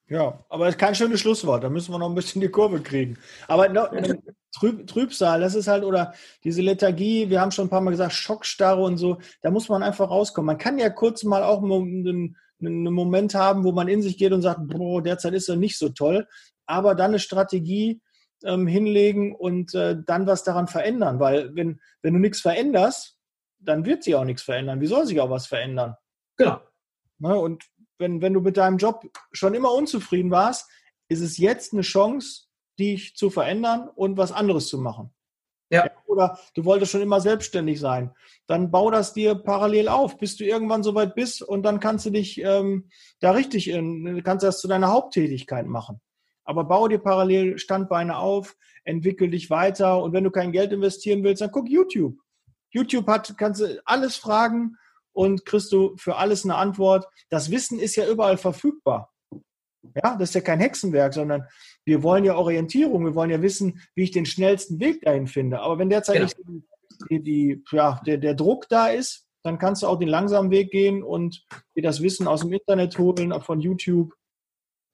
Ja, 0.10 0.46
aber 0.50 0.66
das 0.66 0.76
ist 0.76 0.80
kein 0.80 0.96
schönes 0.96 1.20
Schlusswort. 1.20 1.64
Da 1.64 1.70
müssen 1.70 1.92
wir 1.92 2.00
noch 2.00 2.10
ein 2.10 2.16
bisschen 2.16 2.42
die 2.42 2.50
Kurve 2.50 2.80
kriegen. 2.82 3.18
Aber 3.48 3.68
no, 3.70 3.88
Trüb, 4.52 4.88
Trübsal, 4.88 5.42
das 5.42 5.56
ist 5.56 5.68
halt, 5.68 5.84
oder 5.84 6.14
diese 6.44 6.62
Lethargie, 6.62 7.30
wir 7.30 7.42
haben 7.42 7.52
schon 7.52 7.68
ein 7.68 7.70
paar 7.70 7.82
Mal 7.82 7.92
gesagt, 7.92 8.14
Schockstarre 8.14 8.82
und 8.82 8.98
so, 8.98 9.20
da 9.42 9.52
muss 9.52 9.70
man 9.70 9.84
einfach 9.84 10.10
rauskommen. 10.10 10.48
Man 10.48 10.58
kann 10.58 10.80
ja 10.80 10.90
kurz 10.90 11.24
mal 11.24 11.44
auch 11.44 11.62
einen, 11.62 12.38
einen 12.60 12.94
Moment 12.94 13.36
haben, 13.36 13.64
wo 13.64 13.72
man 13.72 13.88
in 13.88 14.02
sich 14.02 14.18
geht 14.18 14.32
und 14.32 14.42
sagt, 14.42 14.62
boah, 14.68 15.02
derzeit 15.02 15.34
ist 15.34 15.50
er 15.50 15.58
nicht 15.58 15.78
so 15.78 15.90
toll, 15.90 16.28
aber 16.66 16.96
dann 16.96 17.12
eine 17.12 17.20
Strategie 17.20 18.02
ähm, 18.44 18.68
hinlegen 18.68 19.36
und 19.36 19.74
äh, 19.76 19.98
dann 20.06 20.28
was 20.28 20.44
daran 20.44 20.68
verändern, 20.68 21.20
weil 21.20 21.56
wenn, 21.56 21.80
wenn 22.02 22.14
du 22.14 22.20
nichts 22.20 22.42
veränderst, 22.42 23.18
dann 23.60 23.86
wird 23.86 24.04
sich 24.04 24.16
auch 24.16 24.24
nichts 24.24 24.44
verändern. 24.44 24.82
Wie 24.82 24.88
soll 24.88 25.06
sich 25.06 25.20
auch 25.20 25.30
was 25.30 25.48
verändern? 25.48 25.96
Genau. 26.38 26.62
Ne, 27.20 27.38
und 27.38 27.64
wenn, 27.98 28.22
wenn 28.22 28.34
du 28.34 28.42
mit 28.42 28.58
deinem 28.58 28.78
Job 28.78 29.04
schon 29.32 29.54
immer 29.54 29.74
unzufrieden 29.74 30.32
warst, 30.32 30.70
ist 31.10 31.22
es 31.22 31.38
jetzt 31.38 31.74
eine 31.74 31.82
Chance, 31.82 32.47
dich 32.80 33.16
zu 33.16 33.30
verändern 33.30 33.90
und 33.96 34.18
was 34.18 34.32
anderes 34.32 34.68
zu 34.68 34.78
machen. 34.78 35.14
Ja. 35.70 35.90
Oder 36.06 36.40
du 36.56 36.64
wolltest 36.64 36.92
schon 36.92 37.02
immer 37.02 37.20
selbstständig 37.20 37.80
sein. 37.80 38.12
Dann 38.48 38.72
bau 38.72 38.90
das 38.90 39.14
dir 39.14 39.36
parallel 39.36 39.90
auf, 39.90 40.18
bis 40.18 40.38
du 40.38 40.46
irgendwann 40.46 40.84
soweit 40.84 41.14
bist 41.14 41.42
und 41.42 41.64
dann 41.64 41.80
kannst 41.80 42.06
du 42.06 42.10
dich 42.10 42.42
ähm, 42.42 42.90
da 43.20 43.32
richtig 43.32 43.70
in, 43.70 44.24
kannst 44.24 44.44
das 44.44 44.62
zu 44.62 44.68
deiner 44.68 44.92
Haupttätigkeit 44.92 45.68
machen. 45.68 46.00
Aber 46.46 46.64
bau 46.64 46.88
dir 46.88 47.00
parallel 47.00 47.58
Standbeine 47.58 48.18
auf, 48.18 48.56
entwickel 48.86 49.30
dich 49.30 49.50
weiter 49.50 50.02
und 50.02 50.14
wenn 50.14 50.24
du 50.24 50.32
kein 50.32 50.54
Geld 50.54 50.72
investieren 50.72 51.24
willst, 51.24 51.42
dann 51.42 51.52
guck 51.52 51.70
YouTube. 51.70 52.18
YouTube 52.70 53.08
hat, 53.08 53.38
kannst 53.38 53.62
du 53.62 53.82
alles 53.86 54.16
fragen 54.16 54.78
und 55.12 55.46
kriegst 55.46 55.74
du 55.74 55.98
für 55.98 56.16
alles 56.16 56.46
eine 56.46 56.56
Antwort. 56.56 57.06
Das 57.30 57.52
Wissen 57.52 57.80
ist 57.80 57.98
ja 57.98 58.08
überall 58.08 58.38
verfügbar. 58.38 59.12
Ja, 59.96 60.16
das 60.16 60.30
ist 60.30 60.36
ja 60.36 60.42
kein 60.42 60.60
Hexenwerk, 60.60 61.14
sondern 61.14 61.48
wir 61.88 62.04
wollen 62.04 62.26
ja 62.26 62.36
Orientierung, 62.36 63.06
wir 63.06 63.16
wollen 63.16 63.30
ja 63.30 63.42
wissen, 63.42 63.82
wie 63.96 64.04
ich 64.04 64.12
den 64.12 64.26
schnellsten 64.26 64.82
Weg 64.82 65.02
dahin 65.04 65.26
finde. 65.26 65.62
Aber 65.62 65.80
wenn 65.80 65.90
derzeit 65.90 66.36
genau. 66.36 66.60
die, 67.10 67.24
die, 67.24 67.64
ja, 67.72 68.02
der, 68.06 68.18
der 68.18 68.34
Druck 68.34 68.68
da 68.68 68.88
ist, 68.88 69.26
dann 69.42 69.58
kannst 69.58 69.84
du 69.84 69.88
auch 69.88 69.98
den 69.98 70.10
langsamen 70.10 70.52
Weg 70.52 70.70
gehen 70.70 71.02
und 71.02 71.46
dir 71.78 71.84
das 71.84 72.02
Wissen 72.02 72.28
aus 72.28 72.42
dem 72.42 72.52
Internet 72.52 72.98
holen, 72.98 73.34
von 73.42 73.62
YouTube. 73.62 74.14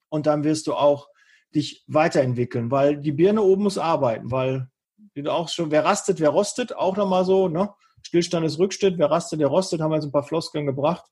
Und 0.08 0.26
dann 0.26 0.44
wirst 0.44 0.68
du 0.68 0.74
auch 0.74 1.08
dich 1.52 1.82
weiterentwickeln, 1.88 2.70
weil 2.70 2.96
die 2.98 3.10
Birne 3.10 3.42
oben 3.42 3.64
muss 3.64 3.76
arbeiten, 3.76 4.30
weil 4.30 4.68
auch 5.26 5.48
schon, 5.48 5.72
wer 5.72 5.84
rastet, 5.84 6.20
wer 6.20 6.28
rostet, 6.30 6.76
auch 6.76 6.96
nochmal 6.96 7.24
so, 7.24 7.48
ne? 7.48 7.70
Stillstand 8.06 8.46
ist 8.46 8.58
Rückschritt, 8.60 8.98
wer 8.98 9.10
rastet, 9.10 9.40
der 9.40 9.48
rostet, 9.48 9.80
haben 9.80 9.90
wir 9.90 9.96
jetzt 9.96 10.04
ein 10.04 10.12
paar 10.12 10.22
Floskeln 10.22 10.66
gebracht 10.66 11.04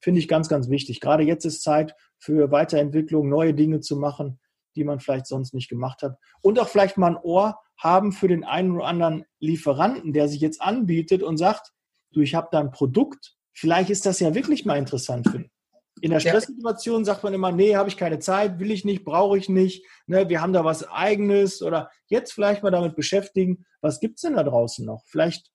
finde 0.00 0.20
ich 0.20 0.28
ganz, 0.28 0.48
ganz 0.48 0.68
wichtig. 0.68 1.00
Gerade 1.00 1.24
jetzt 1.24 1.44
ist 1.44 1.62
Zeit 1.62 1.94
für 2.18 2.50
Weiterentwicklung, 2.50 3.28
neue 3.28 3.54
Dinge 3.54 3.80
zu 3.80 3.96
machen, 3.96 4.38
die 4.78 4.84
man 4.84 5.00
vielleicht 5.00 5.26
sonst 5.26 5.52
nicht 5.52 5.68
gemacht 5.68 6.02
hat. 6.02 6.16
Und 6.40 6.58
auch 6.58 6.68
vielleicht 6.68 6.96
mal 6.96 7.08
ein 7.08 7.22
Ohr 7.22 7.58
haben 7.76 8.12
für 8.12 8.28
den 8.28 8.44
einen 8.44 8.72
oder 8.76 8.86
anderen 8.86 9.24
Lieferanten, 9.40 10.12
der 10.12 10.28
sich 10.28 10.40
jetzt 10.40 10.62
anbietet 10.62 11.22
und 11.22 11.36
sagt, 11.36 11.72
du, 12.12 12.20
ich 12.20 12.34
habe 12.34 12.48
da 12.50 12.60
ein 12.60 12.70
Produkt, 12.70 13.36
vielleicht 13.52 13.90
ist 13.90 14.06
das 14.06 14.20
ja 14.20 14.34
wirklich 14.34 14.64
mal 14.64 14.78
interessant 14.78 15.28
für 15.28 15.38
dich. 15.40 15.50
In 16.00 16.12
der 16.12 16.20
Stresssituation 16.20 17.04
sagt 17.04 17.24
man 17.24 17.34
immer, 17.34 17.50
nee, 17.50 17.74
habe 17.74 17.88
ich 17.88 17.96
keine 17.96 18.20
Zeit, 18.20 18.60
will 18.60 18.70
ich 18.70 18.84
nicht, 18.84 19.04
brauche 19.04 19.36
ich 19.36 19.48
nicht, 19.48 19.84
ne, 20.06 20.28
wir 20.28 20.40
haben 20.40 20.52
da 20.52 20.64
was 20.64 20.88
eigenes 20.88 21.60
oder 21.60 21.90
jetzt 22.06 22.32
vielleicht 22.32 22.62
mal 22.62 22.70
damit 22.70 22.94
beschäftigen, 22.94 23.66
was 23.80 23.98
gibt 23.98 24.18
es 24.18 24.22
denn 24.22 24.36
da 24.36 24.44
draußen 24.44 24.86
noch? 24.86 25.02
Vielleicht 25.06 25.50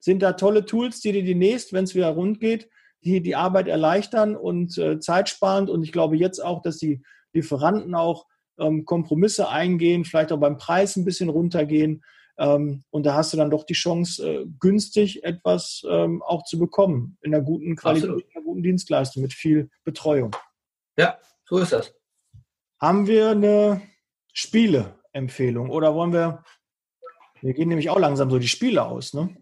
Sind 0.00 0.22
da 0.22 0.32
tolle 0.32 0.66
Tools, 0.66 1.00
die 1.00 1.12
dir 1.12 1.24
demnächst, 1.24 1.72
wenn 1.72 1.84
es 1.84 1.94
wieder 1.94 2.10
rund 2.10 2.40
geht, 2.40 2.68
die 3.02 3.22
die 3.22 3.36
Arbeit 3.36 3.68
erleichtern 3.68 4.36
und 4.36 4.76
äh, 4.78 4.98
zeitsparend. 4.98 5.70
Und 5.70 5.84
ich 5.84 5.92
glaube 5.92 6.16
jetzt 6.16 6.42
auch, 6.42 6.62
dass 6.62 6.78
die 6.78 7.02
Lieferanten 7.32 7.94
auch 7.94 8.26
ähm, 8.58 8.84
Kompromisse 8.84 9.48
eingehen, 9.48 10.04
vielleicht 10.04 10.32
auch 10.32 10.40
beim 10.40 10.56
Preis 10.56 10.96
ein 10.96 11.04
bisschen 11.04 11.28
runtergehen. 11.28 12.02
Ähm, 12.38 12.84
und 12.90 13.06
da 13.06 13.14
hast 13.14 13.32
du 13.32 13.36
dann 13.36 13.50
doch 13.50 13.64
die 13.64 13.74
Chance, 13.74 14.26
äh, 14.26 14.46
günstig 14.60 15.24
etwas 15.24 15.82
ähm, 15.88 16.22
auch 16.22 16.44
zu 16.44 16.58
bekommen, 16.58 17.16
in 17.22 17.34
einer 17.34 17.42
guten 17.42 17.76
Qualität, 17.76 18.10
Absolut. 18.10 18.30
in 18.30 18.36
einer 18.36 18.44
guten 18.44 18.62
Dienstleistung, 18.62 19.22
mit 19.22 19.32
viel 19.32 19.70
Betreuung. 19.84 20.36
Ja, 20.98 21.18
so 21.44 21.58
ist 21.58 21.72
das. 21.72 21.94
Haben 22.80 23.06
wir 23.06 23.30
eine 23.30 23.80
Spieleempfehlung 24.34 25.70
oder 25.70 25.94
wollen 25.94 26.12
wir, 26.12 26.44
wir 27.40 27.54
gehen 27.54 27.68
nämlich 27.68 27.88
auch 27.88 27.98
langsam 27.98 28.30
so 28.30 28.38
die 28.38 28.48
Spiele 28.48 28.84
aus, 28.84 29.14
ne? 29.14 29.34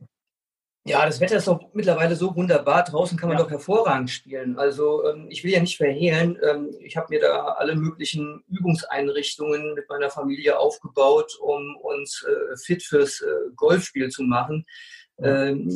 Ja, 0.87 1.07
das 1.07 1.19
Wetter 1.19 1.39
ist 1.39 1.49
doch 1.49 1.61
mittlerweile 1.73 2.15
so 2.15 2.37
wunderbar. 2.37 2.85
Draußen 2.85 3.17
kann 3.17 3.31
man 3.31 3.39
ja. 3.39 3.45
doch 3.45 3.51
hervorragend 3.51 4.11
spielen. 4.11 4.59
Also 4.59 5.03
ähm, 5.09 5.29
ich 5.31 5.43
will 5.43 5.51
ja 5.51 5.61
nicht 5.61 5.79
verhehlen. 5.79 6.39
Ähm, 6.43 6.77
ich 6.81 6.99
habe 6.99 7.07
mir 7.09 7.21
da 7.21 7.55
alle 7.57 7.75
möglichen 7.75 8.45
Übungseinrichtungen 8.51 9.73
mit 9.73 9.89
meiner 9.89 10.11
Familie 10.11 10.59
aufgebaut, 10.59 11.39
um 11.41 11.75
uns 11.77 12.23
äh, 12.29 12.57
fit 12.59 12.83
fürs 12.83 13.23
äh, 13.23 13.51
Golfspiel 13.57 14.11
zu 14.11 14.25
machen. 14.25 14.67
Ähm, 15.19 15.69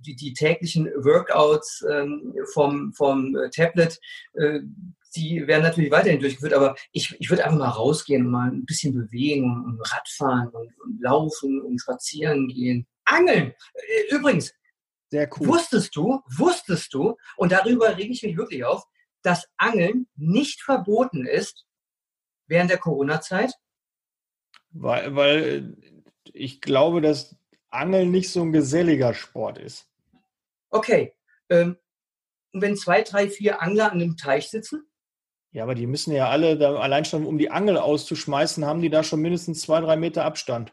die, 0.00 0.16
die, 0.16 0.32
täglichen 0.32 0.86
Workouts 0.86 1.84
ähm, 1.90 2.34
vom, 2.54 2.92
vom 2.92 3.36
äh, 3.36 3.50
Tablet, 3.50 3.98
die 5.16 5.46
werden 5.48 5.64
natürlich 5.64 5.90
weiterhin 5.90 6.20
durchgeführt, 6.20 6.52
aber 6.52 6.76
ich, 6.92 7.16
ich 7.18 7.28
würde 7.28 7.44
einfach 7.44 7.58
mal 7.58 7.70
rausgehen 7.70 8.26
und 8.26 8.30
mal 8.30 8.50
ein 8.50 8.64
bisschen 8.66 8.94
bewegen 8.94 9.44
und, 9.44 9.64
und 9.64 9.80
Radfahren 9.80 10.48
und, 10.50 10.72
und 10.80 11.02
laufen 11.02 11.60
und 11.60 11.80
spazieren 11.80 12.46
gehen. 12.46 12.86
Angeln. 13.08 13.54
Äh, 13.74 14.14
übrigens, 14.14 14.54
Sehr 15.10 15.28
cool. 15.38 15.48
wusstest 15.48 15.96
du, 15.96 16.22
wusstest 16.36 16.92
du, 16.94 17.16
und 17.36 17.52
darüber 17.52 17.96
rege 17.96 18.12
ich 18.12 18.22
mich 18.22 18.36
wirklich 18.36 18.64
auf, 18.64 18.84
dass 19.22 19.48
Angeln 19.56 20.08
nicht 20.16 20.62
verboten 20.62 21.26
ist 21.26 21.66
während 22.46 22.70
der 22.70 22.78
Corona-Zeit? 22.78 23.52
Weil, 24.70 25.16
weil 25.16 25.76
ich 26.32 26.60
glaube, 26.60 27.00
dass 27.00 27.36
Angeln 27.70 28.10
nicht 28.10 28.30
so 28.30 28.42
ein 28.42 28.52
geselliger 28.52 29.14
Sport 29.14 29.58
ist. 29.58 29.88
Okay. 30.70 31.14
Ähm, 31.48 31.76
und 32.52 32.62
wenn 32.62 32.76
zwei, 32.76 33.02
drei, 33.02 33.28
vier 33.28 33.60
Angler 33.62 33.92
an 33.92 34.00
einem 34.00 34.16
Teich 34.16 34.48
sitzen? 34.48 34.86
Ja, 35.52 35.62
aber 35.62 35.74
die 35.74 35.86
müssen 35.86 36.12
ja 36.12 36.28
alle, 36.28 36.58
da, 36.58 36.76
allein 36.76 37.04
schon 37.04 37.26
um 37.26 37.38
die 37.38 37.50
Angel 37.50 37.78
auszuschmeißen, 37.78 38.64
haben 38.64 38.82
die 38.82 38.90
da 38.90 39.02
schon 39.02 39.20
mindestens 39.20 39.62
zwei, 39.62 39.80
drei 39.80 39.96
Meter 39.96 40.24
Abstand. 40.24 40.72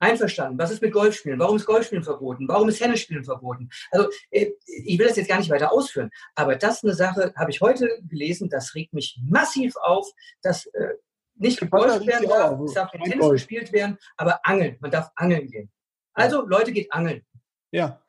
Einverstanden. 0.00 0.58
Was 0.58 0.70
ist 0.70 0.82
mit 0.82 0.92
Golfspielen? 0.92 1.38
Warum 1.38 1.56
ist 1.56 1.66
Golfspielen 1.66 2.02
verboten? 2.02 2.48
Warum 2.48 2.68
ist 2.68 2.78
Tennisspielen 2.78 3.24
verboten? 3.24 3.70
Also 3.90 4.08
äh, 4.30 4.50
ich 4.64 4.98
will 4.98 5.06
das 5.06 5.16
jetzt 5.16 5.28
gar 5.28 5.38
nicht 5.38 5.50
weiter 5.50 5.72
ausführen, 5.72 6.10
aber 6.34 6.56
das 6.56 6.78
ist 6.78 6.84
eine 6.84 6.94
Sache, 6.94 7.32
habe 7.36 7.50
ich 7.50 7.60
heute 7.60 7.88
gelesen, 8.08 8.48
das 8.48 8.74
regt 8.74 8.94
mich 8.94 9.20
massiv 9.24 9.76
auf, 9.76 10.10
dass 10.42 10.66
äh, 10.66 10.94
nicht 11.34 11.60
gegolft 11.60 12.06
werden 12.06 12.28
darf, 12.28 12.60
es 12.60 12.74
darf 12.74 12.90
kein 12.90 13.02
Tennis 13.02 13.20
Golf. 13.20 13.32
gespielt 13.32 13.72
werden, 13.72 13.98
aber 14.16 14.40
angeln. 14.44 14.76
Man 14.80 14.90
darf 14.90 15.10
angeln 15.16 15.46
gehen. 15.48 15.70
Also 16.12 16.46
Leute, 16.46 16.72
geht 16.72 16.92
angeln. 16.92 17.24
Ja. 17.70 18.00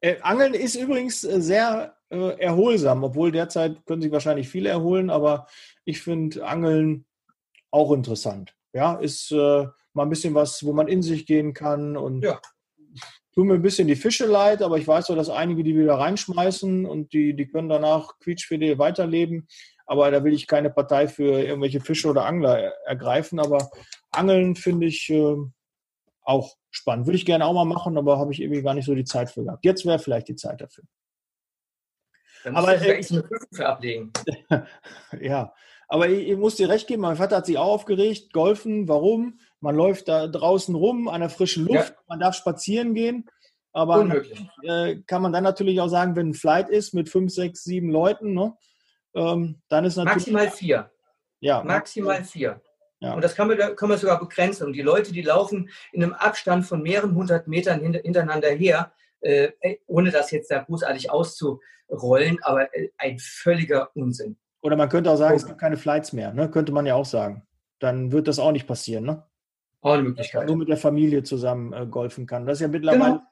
Äh, 0.00 0.20
angeln 0.22 0.54
ist 0.54 0.76
übrigens 0.76 1.24
äh, 1.24 1.40
sehr 1.40 1.96
äh, 2.10 2.40
erholsam, 2.40 3.04
obwohl 3.04 3.30
derzeit 3.30 3.84
können 3.86 4.02
sich 4.02 4.10
wahrscheinlich 4.10 4.48
viele 4.48 4.70
erholen, 4.70 5.10
aber 5.10 5.46
ich 5.84 6.00
finde 6.00 6.44
Angeln 6.46 7.06
auch 7.70 7.92
interessant. 7.92 8.56
Ja, 8.72 8.94
ist 8.94 9.30
äh, 9.30 9.66
mal 9.92 10.04
ein 10.04 10.10
bisschen 10.10 10.34
was, 10.34 10.64
wo 10.64 10.72
man 10.72 10.88
in 10.88 11.02
sich 11.02 11.26
gehen 11.26 11.54
kann 11.54 11.96
und 11.96 12.22
ja. 12.22 12.40
tut 13.34 13.46
mir 13.46 13.54
ein 13.54 13.62
bisschen 13.62 13.88
die 13.88 13.96
Fische 13.96 14.26
leid, 14.26 14.62
aber 14.62 14.78
ich 14.78 14.86
weiß 14.86 15.06
doch, 15.06 15.16
dass 15.16 15.30
einige 15.30 15.62
die 15.62 15.76
wieder 15.76 15.94
reinschmeißen 15.94 16.86
und 16.86 17.12
die, 17.12 17.34
die 17.34 17.46
können 17.46 17.68
danach 17.68 18.18
quietschfidel 18.20 18.78
weiterleben. 18.78 19.48
Aber 19.86 20.10
da 20.12 20.22
will 20.22 20.32
ich 20.32 20.46
keine 20.46 20.70
Partei 20.70 21.08
für 21.08 21.42
irgendwelche 21.42 21.80
Fische 21.80 22.08
oder 22.08 22.24
Angler 22.24 22.72
ergreifen. 22.86 23.40
Aber 23.40 23.70
Angeln 24.12 24.54
finde 24.54 24.86
ich 24.86 25.10
äh, 25.10 25.36
auch 26.22 26.54
spannend. 26.70 27.06
Würde 27.06 27.16
ich 27.16 27.26
gerne 27.26 27.44
auch 27.44 27.54
mal 27.54 27.64
machen, 27.64 27.98
aber 27.98 28.18
habe 28.18 28.32
ich 28.32 28.40
irgendwie 28.40 28.62
gar 28.62 28.74
nicht 28.74 28.84
so 28.84 28.94
die 28.94 29.04
Zeit 29.04 29.30
für 29.30 29.42
gehabt. 29.42 29.64
Jetzt 29.64 29.84
wäre 29.84 29.98
vielleicht 29.98 30.28
die 30.28 30.36
Zeit 30.36 30.60
dafür. 30.60 30.84
Dann 32.44 32.56
aber 32.56 32.80
äh, 32.80 32.94
eine 32.94 33.22
Prüfung 33.22 33.48
für 33.52 33.66
ablegen. 33.66 34.12
ja, 35.20 35.52
aber 35.88 36.08
ich, 36.08 36.28
ich, 36.28 36.36
muss 36.36 36.56
dir 36.56 36.68
recht 36.68 36.86
geben, 36.86 37.02
mein 37.02 37.16
Vater 37.16 37.36
hat 37.36 37.46
sich 37.46 37.58
auch 37.58 37.72
aufgeregt, 37.72 38.32
golfen, 38.32 38.88
warum? 38.88 39.40
Man 39.60 39.74
läuft 39.74 40.08
da 40.08 40.26
draußen 40.26 40.74
rum 40.74 41.08
an 41.08 41.20
der 41.20 41.30
frischen 41.30 41.66
Luft, 41.66 41.90
ja. 41.90 42.02
man 42.08 42.20
darf 42.20 42.34
spazieren 42.34 42.94
gehen. 42.94 43.28
Aber 43.72 44.24
äh, 44.62 44.96
kann 45.06 45.22
man 45.22 45.32
dann 45.32 45.44
natürlich 45.44 45.80
auch 45.80 45.88
sagen, 45.88 46.16
wenn 46.16 46.30
ein 46.30 46.34
Flight 46.34 46.68
ist 46.68 46.92
mit 46.92 47.08
fünf, 47.08 47.32
sechs, 47.32 47.62
sieben 47.62 47.90
Leuten, 47.90 48.34
ne, 48.34 48.56
ähm, 49.14 49.60
dann 49.68 49.84
ist 49.84 49.96
natürlich. 49.96 50.32
Maximal 50.32 50.50
vier. 50.50 50.90
Ja. 51.40 51.62
Maximal 51.62 52.24
vier. 52.24 52.60
Ja. 53.00 53.14
Und 53.14 53.22
das 53.22 53.34
kann 53.34 53.48
man, 53.48 53.58
kann 53.76 53.88
man 53.88 53.98
sogar 53.98 54.18
begrenzen. 54.18 54.66
Und 54.66 54.74
die 54.74 54.82
Leute, 54.82 55.12
die 55.12 55.22
laufen 55.22 55.70
in 55.92 56.02
einem 56.02 56.12
Abstand 56.12 56.66
von 56.66 56.82
mehreren 56.82 57.14
hundert 57.14 57.48
Metern 57.48 57.80
hintereinander 57.80 58.50
her, 58.50 58.92
äh, 59.20 59.50
ohne 59.86 60.10
das 60.10 60.30
jetzt 60.30 60.50
da 60.50 60.58
großartig 60.58 61.10
auszurollen, 61.10 62.38
aber 62.42 62.74
äh, 62.74 62.90
ein 62.98 63.18
völliger 63.18 63.90
Unsinn. 63.94 64.36
Oder 64.62 64.76
man 64.76 64.88
könnte 64.90 65.10
auch 65.10 65.16
sagen, 65.16 65.36
es 65.36 65.46
gibt 65.46 65.58
keine 65.58 65.78
Flights 65.78 66.12
mehr, 66.12 66.34
ne? 66.34 66.50
könnte 66.50 66.72
man 66.72 66.84
ja 66.84 66.94
auch 66.94 67.06
sagen. 67.06 67.46
Dann 67.78 68.12
wird 68.12 68.28
das 68.28 68.38
auch 68.38 68.52
nicht 68.52 68.66
passieren. 68.66 69.04
Ne? 69.04 69.22
Auch 69.80 69.94
eine 69.94 70.02
Möglichkeit. 70.02 70.46
Nur 70.46 70.56
mit 70.56 70.68
der 70.68 70.76
Familie 70.76 71.22
zusammen 71.22 71.72
äh, 71.72 71.86
golfen 71.86 72.26
kann. 72.26 72.46
Das 72.46 72.58
ist 72.58 72.62
ja 72.62 72.68
mittlerweile, 72.68 73.14
genau. 73.14 73.22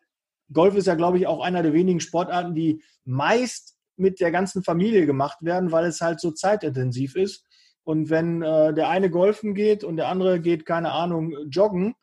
Golf 0.52 0.74
ist 0.74 0.86
ja, 0.86 0.94
glaube 0.94 1.18
ich, 1.18 1.26
auch 1.26 1.42
einer 1.42 1.62
der 1.62 1.74
wenigen 1.74 2.00
Sportarten, 2.00 2.54
die 2.54 2.82
meist 3.04 3.76
mit 3.96 4.20
der 4.20 4.30
ganzen 4.30 4.62
Familie 4.62 5.04
gemacht 5.06 5.38
werden, 5.42 5.72
weil 5.72 5.84
es 5.84 6.00
halt 6.00 6.20
so 6.20 6.30
zeitintensiv 6.30 7.16
ist. 7.16 7.44
Und 7.84 8.10
wenn 8.10 8.42
äh, 8.42 8.72
der 8.72 8.88
eine 8.88 9.10
golfen 9.10 9.54
geht 9.54 9.84
und 9.84 9.96
der 9.96 10.08
andere 10.08 10.40
geht, 10.40 10.64
keine 10.64 10.92
Ahnung, 10.92 11.34
joggen, 11.50 11.94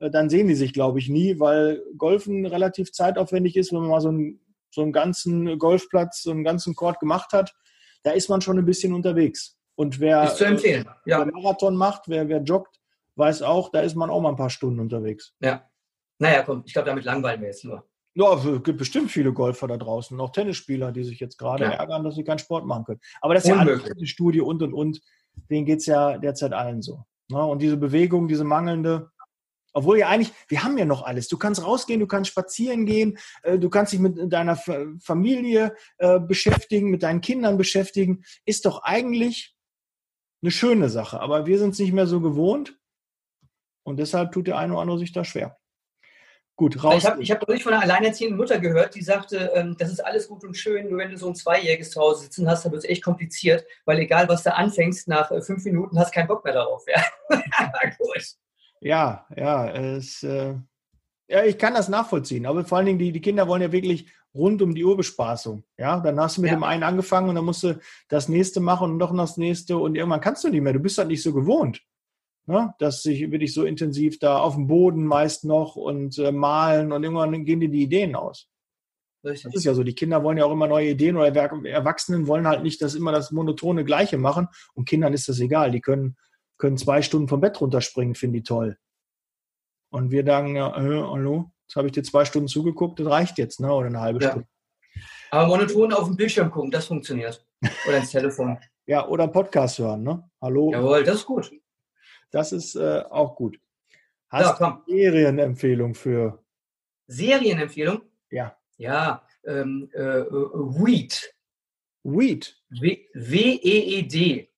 äh, 0.00 0.10
dann 0.10 0.28
sehen 0.28 0.48
die 0.48 0.54
sich, 0.54 0.72
glaube 0.72 0.98
ich, 0.98 1.08
nie, 1.08 1.38
weil 1.38 1.82
Golfen 1.96 2.46
relativ 2.46 2.92
zeitaufwendig 2.92 3.56
ist, 3.56 3.72
wenn 3.72 3.80
man 3.80 3.90
mal 3.90 4.00
so 4.00 4.08
einen, 4.08 4.40
so 4.70 4.82
einen 4.82 4.92
ganzen 4.92 5.58
Golfplatz, 5.58 6.22
so 6.22 6.30
einen 6.30 6.44
ganzen 6.44 6.74
Court 6.74 6.98
gemacht 6.98 7.32
hat, 7.32 7.54
da 8.02 8.10
ist 8.10 8.28
man 8.28 8.40
schon 8.40 8.58
ein 8.58 8.66
bisschen 8.66 8.92
unterwegs. 8.92 9.56
Und 9.76 10.00
wer, 10.00 10.24
ist 10.24 10.36
zu 10.36 10.44
empfehlen. 10.44 10.88
Ja. 11.06 11.18
wer 11.20 11.32
Marathon 11.32 11.76
macht, 11.76 12.08
wer, 12.08 12.28
wer 12.28 12.42
joggt, 12.42 12.80
weiß 13.16 13.42
auch, 13.42 13.70
da 13.70 13.80
ist 13.80 13.94
man 13.94 14.10
auch 14.10 14.20
mal 14.20 14.30
ein 14.30 14.36
paar 14.36 14.50
Stunden 14.50 14.80
unterwegs. 14.80 15.34
Ja. 15.40 15.68
Naja, 16.18 16.42
komm, 16.42 16.62
ich 16.66 16.72
glaube, 16.72 16.86
damit 16.86 17.04
langweilen 17.04 17.40
wir 17.40 17.48
jetzt 17.48 17.64
nur. 17.64 17.86
Ja, 18.16 18.34
es 18.34 18.62
gibt 18.62 18.78
bestimmt 18.78 19.10
viele 19.10 19.32
Golfer 19.32 19.66
da 19.66 19.76
draußen, 19.76 20.20
auch 20.20 20.30
Tennisspieler, 20.30 20.92
die 20.92 21.02
sich 21.02 21.18
jetzt 21.18 21.36
gerade 21.36 21.64
ja. 21.64 21.70
ärgern, 21.72 22.04
dass 22.04 22.14
sie 22.14 22.22
keinen 22.22 22.38
Sport 22.38 22.64
machen 22.64 22.84
können. 22.84 23.00
Aber 23.20 23.34
das 23.34 23.44
ist 23.44 23.50
Unmöglich. 23.50 23.88
ja 23.88 23.94
eine 23.96 24.06
Studie 24.06 24.40
und 24.40 24.62
und 24.62 24.72
und. 24.72 25.00
Denen 25.50 25.66
geht 25.66 25.80
es 25.80 25.86
ja 25.86 26.16
derzeit 26.16 26.52
allen 26.52 26.80
so. 26.80 27.04
Ne? 27.28 27.44
Und 27.44 27.60
diese 27.60 27.76
Bewegung, 27.76 28.28
diese 28.28 28.44
mangelnde, 28.44 29.10
obwohl 29.72 29.98
ja 29.98 30.08
eigentlich, 30.08 30.32
wir 30.46 30.62
haben 30.62 30.78
ja 30.78 30.84
noch 30.84 31.02
alles. 31.02 31.26
Du 31.26 31.36
kannst 31.36 31.64
rausgehen, 31.64 31.98
du 31.98 32.06
kannst 32.06 32.30
spazieren 32.30 32.86
gehen, 32.86 33.18
äh, 33.42 33.58
du 33.58 33.68
kannst 33.68 33.92
dich 33.92 33.98
mit 33.98 34.32
deiner 34.32 34.56
Familie 35.00 35.74
äh, 35.98 36.20
beschäftigen, 36.20 36.90
mit 36.90 37.02
deinen 37.02 37.20
Kindern 37.20 37.58
beschäftigen. 37.58 38.24
Ist 38.44 38.64
doch 38.64 38.84
eigentlich 38.84 39.56
eine 40.42 40.52
schöne 40.52 40.88
Sache. 40.88 41.20
Aber 41.20 41.46
wir 41.46 41.58
sind 41.58 41.70
es 41.70 41.80
nicht 41.80 41.92
mehr 41.92 42.06
so 42.06 42.20
gewohnt. 42.20 42.78
Und 43.84 43.98
deshalb 43.98 44.32
tut 44.32 44.46
der 44.46 44.58
eine 44.58 44.72
oder 44.72 44.82
andere 44.82 44.98
sich 44.98 45.12
da 45.12 45.24
schwer. 45.24 45.56
Gut, 46.56 46.84
raus. 46.84 46.98
Ich 46.98 47.06
habe 47.06 47.22
ich 47.22 47.30
hab 47.32 47.62
von 47.62 47.72
einer 47.72 47.82
alleinerziehenden 47.82 48.38
Mutter 48.38 48.60
gehört, 48.60 48.94
die 48.94 49.02
sagte, 49.02 49.50
ähm, 49.54 49.76
das 49.76 49.90
ist 49.90 50.04
alles 50.04 50.28
gut 50.28 50.44
und 50.44 50.56
schön, 50.56 50.88
nur 50.88 50.98
wenn 50.98 51.10
du 51.10 51.16
so 51.16 51.26
ein 51.26 51.34
Zweijähriges 51.34 51.90
zu 51.90 52.00
Hause 52.00 52.22
sitzen 52.22 52.48
hast, 52.48 52.64
dann 52.64 52.70
wird 52.70 52.84
es 52.84 52.88
echt 52.88 53.02
kompliziert, 53.02 53.64
weil 53.84 53.98
egal, 53.98 54.28
was 54.28 54.44
du 54.44 54.54
anfängst, 54.54 55.08
nach 55.08 55.32
äh, 55.32 55.42
fünf 55.42 55.64
Minuten 55.64 55.98
hast 55.98 56.14
du 56.14 56.14
keinen 56.14 56.28
Bock 56.28 56.44
mehr 56.44 56.54
darauf. 56.54 56.84
Ja, 56.86 57.02
gut. 57.98 58.36
Ja, 58.80 59.26
ja, 59.36 59.68
es, 59.68 60.22
äh, 60.22 60.54
ja, 61.26 61.42
ich 61.44 61.58
kann 61.58 61.74
das 61.74 61.88
nachvollziehen, 61.88 62.46
aber 62.46 62.64
vor 62.64 62.78
allen 62.78 62.86
Dingen, 62.86 62.98
die, 63.00 63.10
die 63.10 63.20
Kinder 63.20 63.48
wollen 63.48 63.62
ja 63.62 63.72
wirklich 63.72 64.08
rund 64.32 64.62
um 64.62 64.76
die 64.76 64.84
Uhr 64.84 64.96
Bespaßung. 64.96 65.64
Ja, 65.76 65.98
dann 65.98 66.20
hast 66.20 66.36
du 66.36 66.42
mit 66.42 66.50
ja. 66.50 66.56
dem 66.56 66.64
einen 66.64 66.84
angefangen 66.84 67.28
und 67.30 67.34
dann 67.34 67.44
musst 67.44 67.64
du 67.64 67.80
das 68.08 68.28
nächste 68.28 68.60
machen 68.60 68.92
und 68.92 68.98
noch 68.98 69.16
das 69.16 69.38
nächste 69.38 69.76
und 69.76 69.96
irgendwann 69.96 70.20
kannst 70.20 70.44
du 70.44 70.50
nicht 70.50 70.60
mehr. 70.60 70.72
Du 70.72 70.80
bist 70.80 70.98
halt 70.98 71.08
nicht 71.08 71.22
so 71.22 71.32
gewohnt 71.32 71.82
ne? 72.46 72.74
dass 72.78 73.02
sich 73.02 73.30
wirklich 73.30 73.54
so 73.54 73.64
intensiv 73.64 74.18
da 74.18 74.38
auf 74.38 74.54
dem 74.54 74.66
Boden 74.66 75.06
meist 75.06 75.44
noch 75.44 75.76
und 75.76 76.18
äh, 76.18 76.32
malen 76.32 76.92
und 76.92 77.02
irgendwann 77.02 77.44
gehen 77.44 77.60
dir 77.60 77.68
die 77.68 77.82
Ideen 77.82 78.14
aus. 78.14 78.48
Richtig. 79.24 79.44
Das 79.44 79.54
ist 79.54 79.64
ja 79.64 79.74
so, 79.74 79.82
die 79.82 79.94
Kinder 79.94 80.22
wollen 80.22 80.36
ja 80.36 80.44
auch 80.44 80.52
immer 80.52 80.66
neue 80.66 80.90
Ideen 80.90 81.16
oder 81.16 81.34
Erwachsenen 81.34 82.26
wollen 82.26 82.46
halt 82.46 82.62
nicht 82.62 82.82
das 82.82 82.94
immer 82.94 83.10
das 83.10 83.30
monotone 83.30 83.84
Gleiche 83.84 84.18
machen 84.18 84.48
und 84.74 84.86
Kindern 84.86 85.14
ist 85.14 85.28
das 85.28 85.40
egal. 85.40 85.70
Die 85.70 85.80
können, 85.80 86.16
können 86.58 86.76
zwei 86.76 87.00
Stunden 87.00 87.28
vom 87.28 87.40
Bett 87.40 87.60
runterspringen, 87.60 88.14
finden 88.14 88.34
die 88.34 88.42
toll. 88.42 88.76
Und 89.90 90.10
wir 90.10 90.24
sagen, 90.24 90.56
ja, 90.56 90.76
äh, 90.76 91.02
hallo, 91.02 91.50
jetzt 91.66 91.76
habe 91.76 91.86
ich 91.86 91.92
dir 91.92 92.02
zwei 92.02 92.24
Stunden 92.24 92.48
zugeguckt, 92.48 93.00
das 93.00 93.06
reicht 93.06 93.38
jetzt, 93.38 93.60
ne? 93.60 93.72
oder 93.72 93.86
eine 93.86 94.00
halbe 94.00 94.22
ja. 94.22 94.30
Stunde. 94.30 94.48
Aber 95.30 95.48
monoton 95.48 95.92
auf 95.92 96.06
dem 96.06 96.16
Bildschirm 96.16 96.50
gucken, 96.50 96.70
das 96.70 96.86
funktioniert. 96.86 97.44
Oder 97.88 97.96
ins 97.96 98.10
Telefon. 98.10 98.58
ja, 98.86 99.08
oder 99.08 99.26
Podcast 99.28 99.78
hören, 99.78 100.02
ne? 100.02 100.30
Hallo. 100.40 100.70
Jawohl, 100.70 101.02
das 101.02 101.16
ist 101.16 101.26
gut. 101.26 101.50
Das 102.34 102.50
ist 102.50 102.74
äh, 102.74 103.04
auch 103.10 103.36
gut. 103.36 103.60
Hast 104.26 104.58
du 104.58 104.64
ja, 104.64 104.82
Serienempfehlung 104.88 105.94
für? 105.94 106.42
Serienempfehlung? 107.06 108.02
Ja. 108.28 108.58
Ja, 108.76 109.24
ähm, 109.44 109.88
äh, 109.94 110.00
äh 110.00 110.24
Weed. 110.24 111.32
Weed. 112.02 112.56
W-E-E-D. 112.70 114.48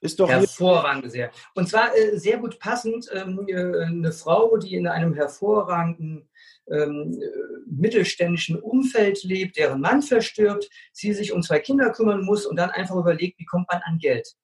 Ist 0.00 0.20
doch 0.20 0.28
hervorragend 0.28 1.10
sehr. 1.10 1.30
Und 1.54 1.70
zwar 1.70 1.96
äh, 1.96 2.18
sehr 2.18 2.36
gut 2.36 2.58
passend 2.58 3.08
ähm, 3.10 3.46
äh, 3.48 3.86
eine 3.86 4.12
Frau, 4.12 4.58
die 4.58 4.74
in 4.74 4.86
einem 4.86 5.14
hervorragenden 5.14 6.28
ähm, 6.70 7.18
mittelständischen 7.64 8.60
Umfeld 8.60 9.24
lebt, 9.24 9.56
deren 9.56 9.80
Mann 9.80 10.02
verstirbt, 10.02 10.68
sie 10.92 11.14
sich 11.14 11.32
um 11.32 11.42
zwei 11.42 11.60
Kinder 11.60 11.92
kümmern 11.92 12.26
muss 12.26 12.44
und 12.44 12.56
dann 12.56 12.68
einfach 12.68 12.96
überlegt, 12.96 13.38
wie 13.38 13.46
kommt 13.46 13.68
man 13.72 13.80
an 13.86 13.96
Geld. 13.96 14.36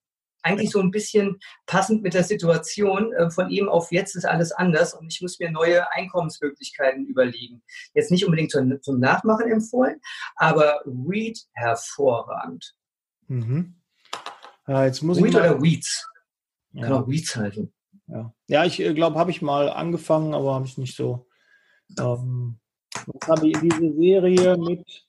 Eigentlich 0.45 0.71
so 0.71 0.81
ein 0.81 0.91
bisschen 0.91 1.41
passend 1.67 2.03
mit 2.03 2.15
der 2.15 2.23
Situation. 2.23 3.13
Äh, 3.15 3.31
von 3.31 3.51
eben 3.51 3.69
auf 3.69 3.91
jetzt 3.91 4.15
ist 4.15 4.27
alles 4.27 4.53
anders 4.53 4.95
und 4.95 5.13
ich 5.13 5.21
muss 5.21 5.39
mir 5.39 5.51
neue 5.51 5.91
Einkommensmöglichkeiten 5.93 7.07
überlegen. 7.07 7.63
Jetzt 7.95 8.11
nicht 8.11 8.25
unbedingt 8.25 8.51
zum, 8.51 8.81
zum 8.83 9.01
Nachmachen 9.01 9.51
empfohlen, 9.51 10.01
aber 10.37 10.83
Read 10.87 11.39
hervorragend. 11.55 12.75
Mhm. 13.29 13.75
Ja, 14.67 14.85
jetzt 14.85 15.03
muss 15.03 15.19
Weed 15.19 15.29
ich 15.29 15.33
mal, 15.33 15.51
oder 15.51 15.63
Weeds? 15.63 16.09
Ja. 16.73 16.83
Kann 16.83 16.93
auch 16.93 17.09
Weeds 17.09 17.37
halten. 17.37 17.73
Ja, 18.07 18.35
ja 18.49 18.65
ich 18.65 18.81
äh, 18.81 18.93
glaube, 18.95 19.19
habe 19.19 19.31
ich 19.31 19.43
mal 19.43 19.69
angefangen, 19.69 20.35
aber 20.35 20.55
habe 20.55 20.67
ich 20.67 20.79
nicht 20.79 20.97
so. 20.97 21.27
Ähm, 21.99 22.59
was 23.07 23.29
habe 23.29 23.49
ich 23.49 23.59
diese 23.59 23.93
Serie 23.95 24.57
mit? 24.57 25.07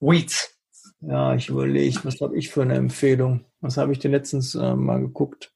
Weeds. 0.00 0.59
Ja, 1.00 1.34
ich 1.34 1.48
überlege, 1.48 2.00
was 2.04 2.20
habe 2.20 2.36
ich 2.36 2.50
für 2.50 2.62
eine 2.62 2.74
Empfehlung? 2.74 3.46
Was 3.60 3.76
habe 3.76 3.92
ich 3.92 3.98
denn 3.98 4.10
letztens 4.10 4.54
äh, 4.54 4.74
mal 4.74 5.00
geguckt? 5.00 5.52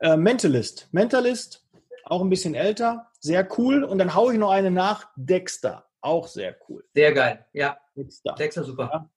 Äh, 0.00 0.16
Mentalist. 0.16 0.88
Mentalist, 0.92 1.66
auch 2.04 2.20
ein 2.20 2.30
bisschen 2.30 2.54
älter, 2.54 3.10
sehr 3.20 3.48
cool. 3.58 3.84
Und 3.84 3.98
dann 3.98 4.14
haue 4.14 4.32
ich 4.32 4.38
noch 4.38 4.50
eine 4.50 4.70
nach, 4.70 5.08
Dexter, 5.16 5.88
auch 6.00 6.26
sehr 6.26 6.56
cool. 6.68 6.84
Sehr 6.94 7.12
geil, 7.12 7.46
ja. 7.52 7.78
Dexter, 7.96 8.34
Dexter 8.34 8.64
super. 8.64 8.90
Ja. 8.92 9.10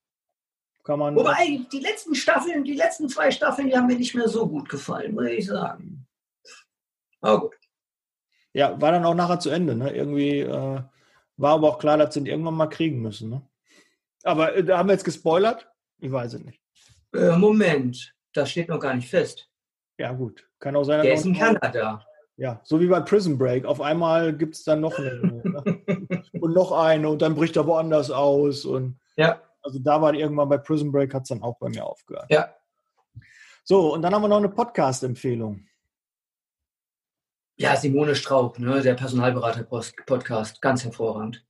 Kann 0.83 0.99
man 0.99 1.15
Wobei, 1.15 1.59
die 1.71 1.79
letzten 1.79 2.15
Staffeln, 2.15 2.63
die 2.63 2.75
letzten 2.75 3.09
zwei 3.09 3.29
Staffeln, 3.31 3.67
die 3.67 3.75
haben 3.75 3.87
mir 3.87 3.97
nicht 3.97 4.15
mehr 4.15 4.29
so 4.29 4.47
gut 4.47 4.69
gefallen, 4.69 5.15
muss 5.15 5.25
ich 5.25 5.45
sagen. 5.45 6.07
Aber 7.19 7.41
gut. 7.41 7.55
Ja, 8.53 8.79
war 8.79 8.93
dann 8.93 9.03
auch 9.03 9.13
nachher 9.13 9.39
zu 9.39 9.49
Ende. 9.49 9.75
Ne? 9.75 9.93
Irgendwie 9.93 10.39
äh, 10.39 10.81
war 11.35 11.53
aber 11.53 11.67
auch 11.67 11.79
klar, 11.79 11.97
dass 11.97 12.13
sie 12.13 12.21
ihn 12.21 12.25
irgendwann 12.25 12.53
mal 12.53 12.67
kriegen 12.67 13.01
müssen. 13.01 13.29
Ne? 13.29 13.41
Aber 14.23 14.55
äh, 14.55 14.63
da 14.63 14.77
haben 14.77 14.87
wir 14.89 14.93
jetzt 14.93 15.05
gespoilert? 15.05 15.67
Ich 15.99 16.11
weiß 16.11 16.33
es 16.35 16.43
nicht. 16.43 16.61
Äh, 17.13 17.37
Moment, 17.37 18.13
das 18.33 18.51
steht 18.51 18.69
noch 18.69 18.79
gar 18.79 18.93
nicht 18.93 19.09
fest. 19.09 19.49
Ja, 19.97 20.11
gut. 20.11 20.47
Kann 20.59 20.75
auch 20.75 20.83
sein. 20.83 21.01
Der 21.01 21.13
ist 21.13 21.25
in 21.25 21.35
Kanada. 21.35 22.05
Ja, 22.35 22.61
so 22.63 22.79
wie 22.79 22.87
bei 22.87 22.99
Prison 22.99 23.37
Break. 23.37 23.65
Auf 23.65 23.81
einmal 23.81 24.35
gibt 24.35 24.55
es 24.55 24.63
dann 24.63 24.81
noch 24.81 24.97
eine. 24.97 25.41
Ne? 25.47 26.23
und 26.39 26.53
noch 26.53 26.71
eine 26.71 27.09
und 27.09 27.21
dann 27.21 27.35
bricht 27.35 27.55
er 27.55 27.65
woanders 27.65 28.11
aus. 28.11 28.65
Und 28.65 28.99
ja. 29.15 29.41
Also 29.61 29.79
da 29.79 30.01
war 30.01 30.13
irgendwann 30.13 30.49
bei 30.49 30.57
Prison 30.57 30.91
Break, 30.91 31.13
hat 31.13 31.23
es 31.23 31.29
dann 31.29 31.41
auch 31.41 31.57
bei 31.57 31.69
mir 31.69 31.85
aufgehört. 31.85 32.27
Ja. 32.29 32.53
So, 33.63 33.93
und 33.93 34.01
dann 34.01 34.13
haben 34.13 34.21
wir 34.21 34.27
noch 34.27 34.37
eine 34.37 34.49
Podcast-Empfehlung. 34.49 35.67
Ja, 37.57 37.75
Simone 37.75 38.15
Straub, 38.15 38.59
ne, 38.59 38.81
der 38.81 38.93
Personalberater-Podcast, 38.93 40.61
ganz 40.61 40.83
hervorragend. 40.83 41.43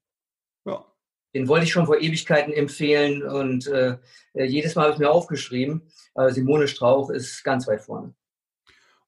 Den 1.34 1.48
wollte 1.48 1.66
ich 1.66 1.72
schon 1.72 1.86
vor 1.86 2.00
Ewigkeiten 2.00 2.54
empfehlen 2.54 3.24
und 3.24 3.68
äh, 3.68 3.98
jedes 4.34 4.76
Mal 4.76 4.84
habe 4.84 4.94
ich 4.94 5.00
mir 5.00 5.12
aufgeschrieben. 5.12 5.90
Äh, 6.16 6.32
Simone 6.32 6.68
Strauch 6.68 7.10
ist 7.10 7.44
ganz 7.44 7.68
weit 7.68 7.82
vorne. 7.82 8.14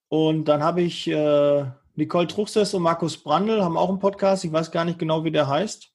Und 0.10 0.46
dann 0.46 0.64
habe 0.64 0.82
ich 0.82 1.08
äh, 1.08 1.66
Nicole 1.96 2.28
Truchsess 2.28 2.74
und 2.74 2.82
Markus 2.82 3.18
Brandl 3.18 3.64
haben 3.64 3.78
auch 3.78 3.90
einen 3.90 4.00
Podcast. 4.00 4.44
Ich 4.44 4.52
weiß 4.52 4.72
gar 4.72 4.86
nicht 4.86 5.00
genau, 5.00 5.24
wie 5.24 5.32
der 5.32 5.48
heißt 5.48 5.92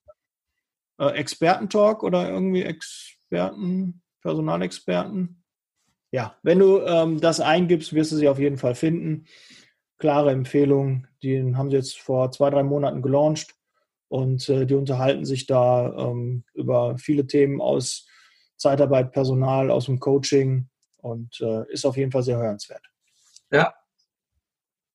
äh, 0.98 1.08
Expertentalk 1.08 2.02
oder 2.02 2.30
irgendwie 2.30 2.62
Experten, 2.62 4.02
Personalexperten. 4.22 5.42
Ja, 6.10 6.36
wenn 6.42 6.60
du 6.60 6.80
ähm, 6.82 7.20
das 7.20 7.40
eingibst, 7.40 7.92
wirst 7.92 8.12
du 8.12 8.16
sie 8.16 8.28
auf 8.28 8.38
jeden 8.38 8.58
Fall 8.58 8.74
finden. 8.74 9.26
Klare 9.98 10.30
Empfehlung. 10.30 11.06
Die 11.22 11.54
haben 11.56 11.70
sie 11.70 11.76
jetzt 11.76 12.00
vor 12.00 12.30
zwei, 12.30 12.50
drei 12.50 12.62
Monaten 12.62 13.02
gelauncht 13.02 13.54
und 14.14 14.48
äh, 14.48 14.64
die 14.64 14.76
unterhalten 14.76 15.24
sich 15.24 15.46
da 15.46 15.92
ähm, 15.98 16.44
über 16.54 16.96
viele 16.98 17.26
Themen 17.26 17.60
aus 17.60 18.06
Zeitarbeit, 18.56 19.10
Personal, 19.10 19.72
aus 19.72 19.86
dem 19.86 19.98
Coaching 19.98 20.68
und 20.98 21.40
äh, 21.40 21.68
ist 21.72 21.84
auf 21.84 21.96
jeden 21.96 22.12
Fall 22.12 22.22
sehr 22.22 22.36
hörenswert. 22.36 22.86
Ja, 23.50 23.74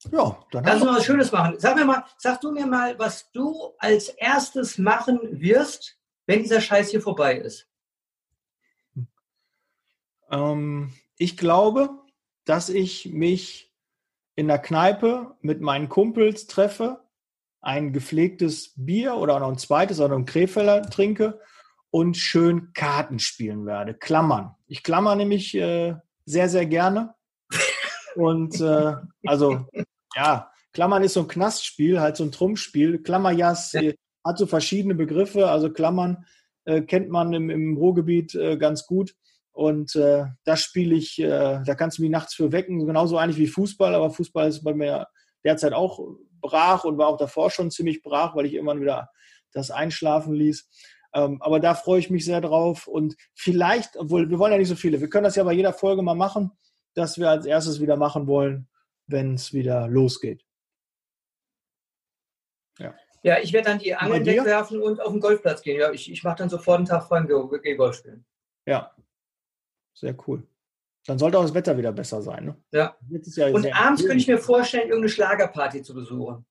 ja, 0.09 0.41
dann 0.51 0.63
Lass 0.63 0.75
uns 0.75 0.85
mal 0.85 0.95
was 0.95 1.05
Schönes 1.05 1.31
machen. 1.33 1.55
Sag 1.57 1.75
mir 1.75 1.83
mal, 1.83 2.05
sag 2.17 2.39
du 2.39 2.53
mir 2.53 2.65
mal, 2.65 2.97
was 2.97 3.29
du 3.33 3.73
als 3.77 4.07
erstes 4.07 4.77
machen 4.77 5.19
wirst, 5.41 5.99
wenn 6.25 6.41
dieser 6.41 6.61
Scheiß 6.61 6.91
hier 6.91 7.01
vorbei 7.01 7.39
ist. 7.39 7.67
Ähm, 10.31 10.93
ich 11.17 11.35
glaube, 11.35 11.89
dass 12.45 12.69
ich 12.69 13.07
mich 13.11 13.75
in 14.35 14.47
der 14.47 14.59
Kneipe 14.59 15.35
mit 15.41 15.59
meinen 15.59 15.89
Kumpels 15.89 16.47
treffe, 16.47 17.03
ein 17.61 17.93
gepflegtes 17.93 18.73
Bier 18.75 19.15
oder 19.15 19.39
noch 19.39 19.49
ein 19.49 19.57
zweites 19.57 19.99
oder 19.99 20.15
ein 20.15 20.25
Krefeller 20.25 20.83
trinke 20.83 21.39
und 21.91 22.17
schön 22.17 22.71
Karten 22.73 23.19
spielen 23.19 23.65
werde. 23.65 23.93
Klammern. 23.93 24.55
Ich 24.67 24.83
klammer 24.83 25.15
nämlich 25.15 25.55
äh, 25.55 25.95
sehr, 26.25 26.49
sehr 26.49 26.65
gerne. 26.65 27.15
Und 28.15 28.59
äh, 28.61 28.95
also, 29.25 29.65
ja, 30.15 30.51
Klammern 30.73 31.03
ist 31.03 31.13
so 31.13 31.21
ein 31.21 31.27
Knastspiel, 31.27 31.99
halt 31.99 32.17
so 32.17 32.23
ein 32.23 32.31
Trumpfspiel. 32.31 33.01
Klammerjas 33.01 33.73
ja. 33.73 33.91
hat 34.25 34.37
so 34.37 34.45
verschiedene 34.45 34.95
Begriffe. 34.95 35.49
Also 35.49 35.71
Klammern 35.71 36.25
äh, 36.65 36.81
kennt 36.81 37.09
man 37.09 37.33
im, 37.33 37.49
im 37.49 37.77
Ruhrgebiet 37.77 38.35
äh, 38.35 38.57
ganz 38.57 38.85
gut. 38.85 39.15
Und 39.51 39.95
äh, 39.95 40.25
das 40.45 40.61
spiele 40.61 40.95
ich, 40.95 41.19
äh, 41.19 41.61
da 41.65 41.75
kannst 41.75 41.97
du 41.97 42.03
mich 42.03 42.11
nachts 42.11 42.33
für 42.33 42.51
wecken, 42.51 42.85
genauso 42.85 43.17
eigentlich 43.17 43.37
wie 43.37 43.47
Fußball, 43.47 43.93
aber 43.93 44.11
Fußball 44.11 44.47
ist 44.47 44.63
bei 44.63 44.73
mir 44.73 45.07
derzeit 45.43 45.73
auch 45.73 45.99
brach 46.41 46.83
und 46.83 46.97
war 46.97 47.07
auch 47.07 47.17
davor 47.17 47.51
schon 47.51 47.71
ziemlich 47.71 48.01
brach, 48.01 48.35
weil 48.35 48.45
ich 48.45 48.53
irgendwann 48.53 48.81
wieder 48.81 49.09
das 49.51 49.71
einschlafen 49.71 50.33
ließ. 50.33 50.69
Ähm, 51.13 51.41
aber 51.41 51.59
da 51.59 51.73
freue 51.73 51.99
ich 51.99 52.09
mich 52.09 52.23
sehr 52.23 52.41
drauf. 52.41 52.87
Und 52.87 53.15
vielleicht, 53.35 53.97
obwohl 53.97 54.29
wir 54.29 54.39
wollen 54.39 54.51
ja 54.51 54.57
nicht 54.57 54.67
so 54.67 54.75
viele, 54.75 55.01
wir 55.01 55.09
können 55.09 55.23
das 55.23 55.35
ja 55.35 55.43
bei 55.43 55.53
jeder 55.53 55.73
Folge 55.73 56.01
mal 56.01 56.15
machen 56.15 56.51
das 56.93 57.17
wir 57.17 57.29
als 57.29 57.45
erstes 57.45 57.79
wieder 57.79 57.97
machen 57.97 58.27
wollen, 58.27 58.67
wenn 59.07 59.35
es 59.35 59.53
wieder 59.53 59.87
losgeht. 59.87 60.45
Ja. 62.77 62.95
Ja, 63.21 63.39
ich 63.39 63.51
werde 63.51 63.69
dann 63.69 63.79
die 63.79 63.93
Angeln 63.95 64.25
wegwerfen 64.25 64.81
und 64.81 65.01
auf 65.01 65.11
den 65.11 65.19
Golfplatz 65.19 65.61
gehen. 65.61 65.79
Ja, 65.79 65.91
ich, 65.91 66.09
ich 66.09 66.23
mache 66.23 66.37
dann 66.37 66.49
sofort 66.49 66.77
einen 66.77 66.85
Tag 66.85 67.05
frei 67.05 67.19
und 67.19 67.61
gehe 67.61 67.75
Golf 67.75 67.97
spielen. 67.97 68.25
Ja, 68.65 68.95
sehr 69.93 70.15
cool. 70.27 70.47
Dann 71.05 71.17
sollte 71.17 71.37
auch 71.37 71.43
das 71.43 71.53
Wetter 71.53 71.77
wieder 71.77 71.91
besser 71.91 72.21
sein. 72.21 72.45
Ne? 72.45 72.55
Ja. 72.71 72.95
und 73.53 73.73
abends 73.73 74.01
könnte 74.01 74.17
ich 74.17 74.27
mir 74.27 74.37
vorstellen, 74.37 74.89
irgendeine 74.89 75.09
Schlagerparty 75.09 75.81
zu 75.81 75.93
besuchen. 75.93 76.45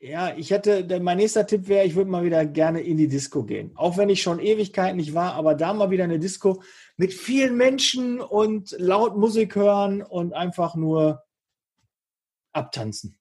Ja, 0.00 0.36
ich 0.36 0.50
hätte, 0.50 1.00
mein 1.00 1.16
nächster 1.16 1.46
Tipp 1.46 1.66
wäre, 1.66 1.86
ich 1.86 1.94
würde 1.94 2.10
mal 2.10 2.24
wieder 2.24 2.44
gerne 2.44 2.82
in 2.82 2.98
die 2.98 3.08
Disco 3.08 3.42
gehen. 3.42 3.72
Auch 3.74 3.96
wenn 3.96 4.10
ich 4.10 4.20
schon 4.20 4.38
Ewigkeiten 4.38 4.98
nicht 4.98 5.14
war, 5.14 5.32
aber 5.32 5.54
da 5.54 5.72
mal 5.72 5.90
wieder 5.90 6.04
eine 6.04 6.18
Disco 6.18 6.62
mit 6.98 7.14
vielen 7.14 7.56
Menschen 7.56 8.20
und 8.20 8.76
laut 8.78 9.16
Musik 9.16 9.54
hören 9.54 10.02
und 10.02 10.34
einfach 10.34 10.74
nur 10.74 11.24
abtanzen. 12.52 13.18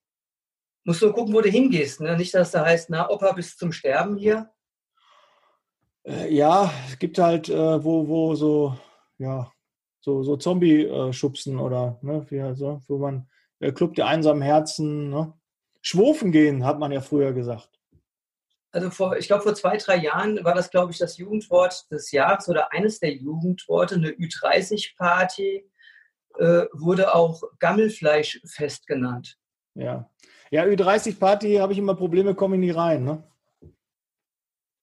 Musst 0.84 1.02
du 1.02 1.14
gucken, 1.14 1.34
wo 1.34 1.40
du 1.40 1.50
hingehst, 1.50 2.02
ne? 2.02 2.18
Nicht, 2.18 2.34
dass 2.34 2.52
da 2.52 2.66
heißt, 2.66 2.90
na, 2.90 3.10
Opa, 3.10 3.32
bis 3.32 3.56
zum 3.56 3.72
Sterben 3.72 4.18
hier. 4.18 4.52
Äh, 6.06 6.34
ja, 6.34 6.70
es 6.90 7.00
gibt 7.00 7.18
halt, 7.18 7.48
äh, 7.48 7.82
wo, 7.82 8.10
wo 8.10 8.36
so, 8.36 8.78
ja, 9.18 9.53
so, 10.04 10.22
so 10.22 10.36
Zombie-Schubsen 10.36 11.60
oder, 11.60 11.98
ne, 12.02 12.26
wie, 12.30 12.42
also, 12.42 12.82
wo 12.88 12.98
man, 12.98 13.30
der 13.62 13.74
Club 13.74 13.96
der 13.96 14.08
einsamen 14.08 14.42
Herzen, 14.42 15.10
ne? 15.10 15.34
Schwofen 15.82 16.32
gehen, 16.32 16.66
hat 16.66 16.80
man 16.80 16.92
ja 16.92 17.02
früher 17.02 17.34
gesagt. 17.34 17.70
Also 18.72 18.90
vor, 18.90 19.18
ich 19.18 19.28
glaube, 19.28 19.44
vor 19.44 19.54
zwei, 19.54 19.78
drei 19.78 19.98
Jahren 19.98 20.44
war 20.44 20.56
das, 20.56 20.72
glaube 20.72 20.92
ich, 20.92 20.98
das 20.98 21.18
Jugendwort 21.18 21.90
des 21.92 22.12
Jahres 22.12 22.50
oder 22.50 22.74
eines 22.74 23.00
der 23.00 23.14
Jugendworte, 23.14 23.96
eine 23.96 24.10
Ü30-Party, 24.10 25.70
äh, 26.40 26.66
wurde 26.74 27.14
auch 27.14 27.44
Gammelfleischfest 27.60 28.88
genannt. 28.88 29.38
Ja. 29.76 30.10
Ja, 30.52 30.64
Ü30-Party 30.64 31.56
habe 31.56 31.74
ich 31.74 31.80
immer 31.80 31.96
Probleme, 31.96 32.36
komme 32.36 32.56
ich 32.56 32.62
nie 32.62 32.72
rein. 32.72 33.04
Ne? 33.04 33.24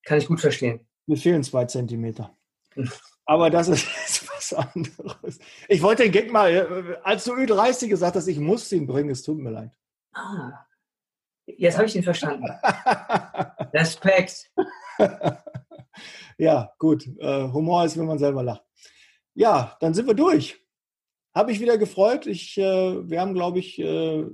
Kann 0.04 0.18
ich 0.18 0.26
gut 0.26 0.40
verstehen. 0.40 0.86
Mir 1.06 1.16
fehlen 1.16 1.42
zwei 1.42 1.64
Zentimeter. 1.66 2.34
Aber 3.26 3.50
das 3.50 3.68
ist 3.68 3.88
anderes. 4.58 5.38
Ich 5.68 5.82
wollte 5.82 6.02
den 6.04 6.12
Gag 6.12 6.32
mal, 6.32 6.50
äh, 6.50 6.96
als 7.02 7.24
du 7.24 7.34
Ü30 7.34 7.88
gesagt 7.88 8.16
hast, 8.16 8.26
ich 8.26 8.38
muss 8.38 8.70
ihn 8.72 8.86
bringen, 8.86 9.10
es 9.10 9.22
tut 9.22 9.38
mir 9.38 9.50
leid. 9.50 9.70
Ah. 10.12 10.66
Jetzt 11.46 11.76
habe 11.76 11.86
ich 11.86 11.96
ihn 11.96 12.02
verstanden. 12.02 12.46
Respekt. 13.72 14.52
ja, 16.38 16.72
gut. 16.78 17.06
Äh, 17.18 17.48
Humor 17.52 17.84
ist, 17.84 17.98
wenn 17.98 18.06
man 18.06 18.18
selber 18.18 18.42
lacht. 18.42 18.64
Ja, 19.34 19.76
dann 19.80 19.94
sind 19.94 20.06
wir 20.06 20.14
durch. 20.14 20.58
Habe 21.34 21.52
ich 21.52 21.60
wieder 21.60 21.78
gefreut. 21.78 22.26
Ich, 22.26 22.58
äh, 22.58 23.08
wir 23.08 23.20
haben, 23.20 23.34
glaube 23.34 23.58
ich, 23.58 23.78
äh, 23.78 24.26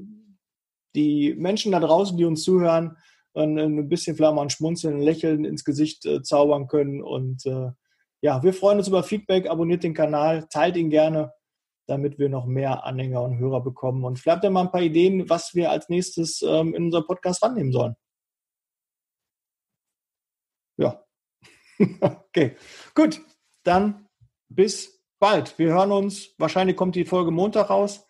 die 0.94 1.34
Menschen 1.34 1.72
da 1.72 1.80
draußen, 1.80 2.16
die 2.16 2.24
uns 2.24 2.42
zuhören, 2.42 2.96
und 3.32 3.58
ein 3.58 3.88
bisschen 3.90 4.16
mal 4.16 4.40
ein 4.40 4.48
Schmunzeln, 4.48 4.96
ein 4.96 5.02
Lächeln 5.02 5.44
ins 5.44 5.62
Gesicht 5.62 6.08
zaubern 6.22 6.68
können. 6.68 7.02
Und 7.02 7.44
ja, 8.26 8.42
wir 8.42 8.52
freuen 8.52 8.78
uns 8.78 8.88
über 8.88 9.04
Feedback, 9.04 9.48
abonniert 9.48 9.84
den 9.84 9.94
Kanal, 9.94 10.48
teilt 10.48 10.76
ihn 10.76 10.90
gerne, 10.90 11.32
damit 11.86 12.18
wir 12.18 12.28
noch 12.28 12.44
mehr 12.44 12.82
Anhänger 12.82 13.22
und 13.22 13.38
Hörer 13.38 13.62
bekommen. 13.62 14.04
Und 14.04 14.18
vielleicht 14.18 14.38
habt 14.38 14.44
ihr 14.44 14.50
mal 14.50 14.62
ein 14.62 14.72
paar 14.72 14.82
Ideen, 14.82 15.30
was 15.30 15.54
wir 15.54 15.70
als 15.70 15.88
nächstes 15.88 16.42
ähm, 16.42 16.74
in 16.74 16.86
unser 16.86 17.02
Podcast 17.02 17.40
rannehmen 17.44 17.70
sollen. 17.70 17.94
Ja. 20.76 21.04
okay, 22.00 22.56
gut. 22.96 23.20
Dann 23.62 24.08
bis 24.48 25.04
bald. 25.20 25.56
Wir 25.56 25.74
hören 25.74 25.92
uns. 25.92 26.34
Wahrscheinlich 26.36 26.74
kommt 26.74 26.96
die 26.96 27.04
Folge 27.04 27.30
Montag 27.30 27.70
raus. 27.70 28.08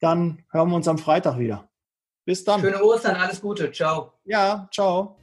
Dann 0.00 0.44
hören 0.50 0.70
wir 0.70 0.76
uns 0.76 0.88
am 0.88 0.98
Freitag 0.98 1.38
wieder. 1.38 1.70
Bis 2.24 2.42
dann. 2.42 2.60
Schöne 2.60 2.82
Ostern, 2.82 3.14
alles 3.14 3.40
Gute. 3.40 3.70
Ciao. 3.70 4.14
Ja, 4.24 4.68
ciao. 4.72 5.16